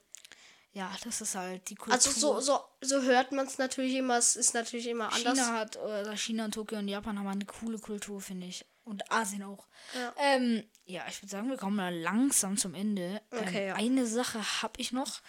[0.72, 1.94] Ja, das ist halt die Kultur.
[1.94, 5.38] Also so, so, so hört man es natürlich immer, es ist natürlich immer anders.
[5.38, 8.66] China hat, oder China und Tokio und Japan haben eine coole Kultur, finde ich.
[8.82, 9.66] Und Asien auch.
[9.94, 10.12] Ja.
[10.18, 13.22] Ähm, ja, ich würde sagen, wir kommen mal langsam zum Ende.
[13.30, 13.74] Okay, ähm, ja.
[13.76, 15.22] Eine Sache habe ich noch.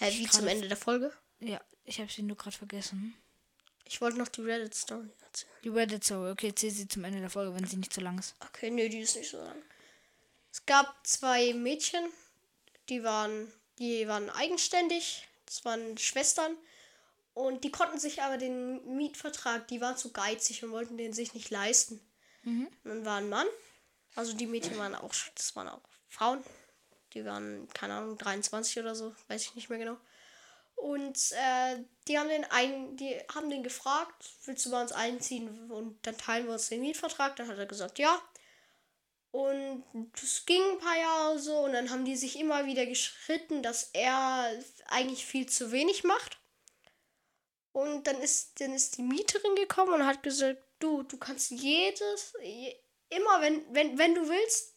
[0.00, 1.12] Äh, wie zum Ende der Folge.
[1.38, 3.14] Ja, ich habe sie nur gerade vergessen.
[3.88, 5.52] Ich wollte noch die Reddit-Story erzählen.
[5.64, 6.30] Die Reddit Story.
[6.30, 8.34] Okay, zähl sie zum Ende der Folge, wenn sie nicht zu lang ist.
[8.46, 9.56] Okay, nee, die ist nicht so lang.
[10.52, 12.04] Es gab zwei Mädchen,
[12.88, 15.26] die waren, die waren eigenständig.
[15.46, 16.56] Das waren Schwestern.
[17.34, 21.34] Und die konnten sich aber den Mietvertrag, die waren zu geizig und wollten den sich
[21.34, 22.00] nicht leisten.
[22.84, 23.46] Und dann war ein Mann.
[24.14, 26.42] Also die Mädchen waren auch, das waren auch Frauen.
[27.14, 29.96] Die waren, keine Ahnung, 23 oder so, weiß ich nicht mehr genau.
[30.78, 35.70] Und äh, die haben den einen, die haben den gefragt, willst du bei uns einziehen
[35.70, 37.34] und dann teilen wir uns den Mietvertrag.
[37.36, 38.20] Dann hat er gesagt, ja.
[39.30, 39.84] Und
[40.18, 43.90] das ging ein paar Jahre so und dann haben die sich immer wieder geschritten, dass
[43.92, 44.50] er
[44.86, 46.38] eigentlich viel zu wenig macht.
[47.72, 52.34] Und dann ist, dann ist die Mieterin gekommen und hat gesagt, du, du kannst jedes,
[52.42, 52.74] je,
[53.10, 54.74] immer wenn, wenn, wenn du willst,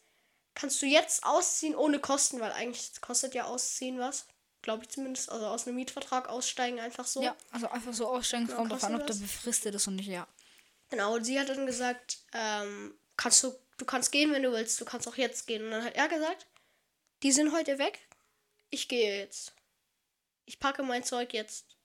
[0.54, 4.26] kannst du jetzt ausziehen ohne Kosten, weil eigentlich kostet ja ausziehen was.
[4.62, 5.30] Glaube ich zumindest.
[5.30, 7.22] Also aus einem Mietvertrag aussteigen einfach so.
[7.22, 9.20] Ja, also einfach so aussteigen, kommt drauf an, ob der das?
[9.20, 10.26] befristet ist und nicht, ja.
[10.90, 14.80] Genau, und sie hat dann gesagt, ähm, kannst du, du kannst gehen, wenn du willst,
[14.80, 15.64] du kannst auch jetzt gehen.
[15.64, 16.46] Und dann hat er gesagt,
[17.22, 17.98] die sind heute weg,
[18.70, 19.52] ich gehe jetzt.
[20.44, 21.76] Ich packe mein Zeug jetzt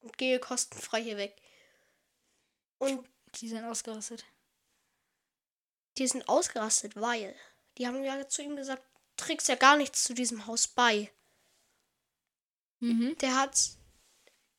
[0.00, 1.40] und gehe kostenfrei hier weg.
[2.78, 4.24] Und Die sind ausgerastet.
[5.98, 7.34] die sind ausgerastet, weil
[7.78, 8.82] die haben ja zu ihm gesagt,
[9.16, 11.10] du trägst ja gar nichts zu diesem Haus bei.
[12.86, 13.18] Mhm.
[13.18, 13.70] Der hat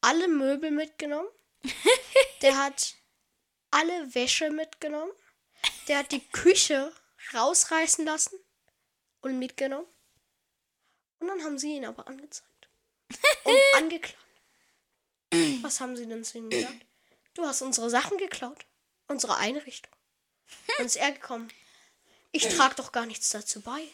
[0.02, 1.30] alle Möbel mitgenommen.
[2.42, 2.96] Der hat
[3.72, 5.12] alle Wäsche mitgenommen.
[5.88, 6.94] Der hat die Küche
[7.34, 8.38] rausreißen lassen
[9.22, 9.88] und mitgenommen.
[11.20, 12.70] Und dann haben sie ihn aber angezeigt.
[13.44, 14.18] Und angeklagt.
[15.62, 16.86] Was haben sie denn zu ihm gesagt?
[17.34, 18.66] Du hast unsere Sachen geklaut.
[19.08, 19.94] Unsere Einrichtung.
[20.78, 21.50] Dann ist er gekommen.
[22.32, 23.88] Ich trage doch gar nichts dazu bei.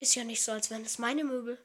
[0.00, 1.58] Ist ja nicht so, als wären es meine Möbel.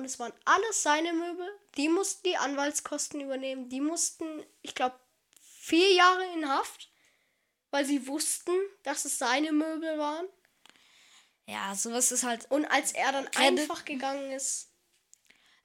[0.00, 1.46] Und es waren alles seine Möbel.
[1.76, 3.68] Die mussten die Anwaltskosten übernehmen.
[3.68, 4.24] Die mussten,
[4.62, 4.98] ich glaube,
[5.42, 6.90] vier Jahre in Haft,
[7.70, 10.26] weil sie wussten, dass es seine Möbel waren.
[11.44, 12.50] Ja, sowas ist halt.
[12.50, 14.69] Und als er dann einfach gegangen ist,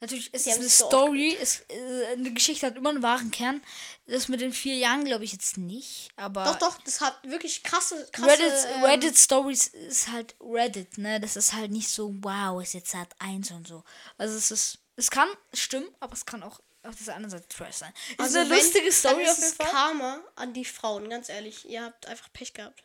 [0.01, 1.29] Natürlich ist es eine Story.
[1.29, 3.61] Ist, äh, eine Geschichte hat immer einen wahren Kern.
[4.07, 6.09] Das mit den vier Jahren glaube ich jetzt nicht.
[6.15, 10.97] Aber doch, doch, das hat wirklich krasse, krasse Reddit, ähm, Reddit Stories ist halt Reddit,
[10.97, 11.19] ne?
[11.19, 13.83] Das ist halt nicht so, wow, ist jetzt halt eins und so.
[14.17, 17.75] Also es ist, es kann stimmen, aber es kann auch auf dieser anderen Seite Trash
[17.75, 17.93] sein.
[18.11, 19.67] Ist Also eine lustige Story auf jeden Fall.
[19.67, 21.67] Karma an die Frauen, ganz ehrlich.
[21.67, 22.83] Ihr habt einfach Pech gehabt.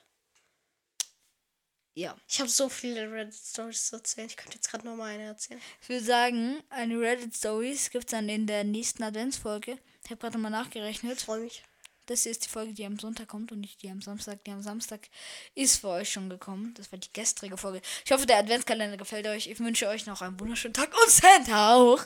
[1.95, 2.17] Ja.
[2.29, 4.27] Ich habe so viele Reddit-Stories zu erzählen.
[4.29, 5.61] Ich könnte jetzt gerade noch mal eine erzählen.
[5.83, 9.79] Ich würde sagen, eine Reddit Stories gibt es dann in der nächsten Adventsfolge.
[10.05, 11.21] Ich habe gerade mal nachgerechnet.
[11.21, 11.63] Freue mich.
[12.07, 14.43] Das hier ist die Folge, die am Sonntag kommt und nicht die am Samstag.
[14.45, 15.09] Die am Samstag
[15.55, 16.75] ist für euch schon gekommen.
[16.75, 17.83] Das war die gestrige Folge.
[18.05, 19.47] Ich hoffe, der Adventskalender gefällt euch.
[19.47, 22.05] Ich wünsche euch noch einen wunderschönen Tag und Santa auch.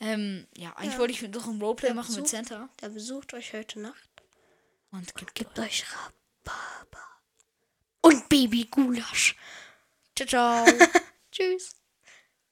[0.00, 0.98] Ähm, ja, eigentlich Ja.
[1.00, 2.68] wollte ich doch ein Roleplay Der machen mit Besuch- Santa.
[2.80, 4.08] Der besucht euch heute Nacht.
[4.92, 7.06] Und gibt Gebt euch Rhabarber.
[8.02, 9.36] Und Baby-Gulasch.
[10.16, 10.64] Ciao, ciao.
[11.32, 11.79] Tschüss.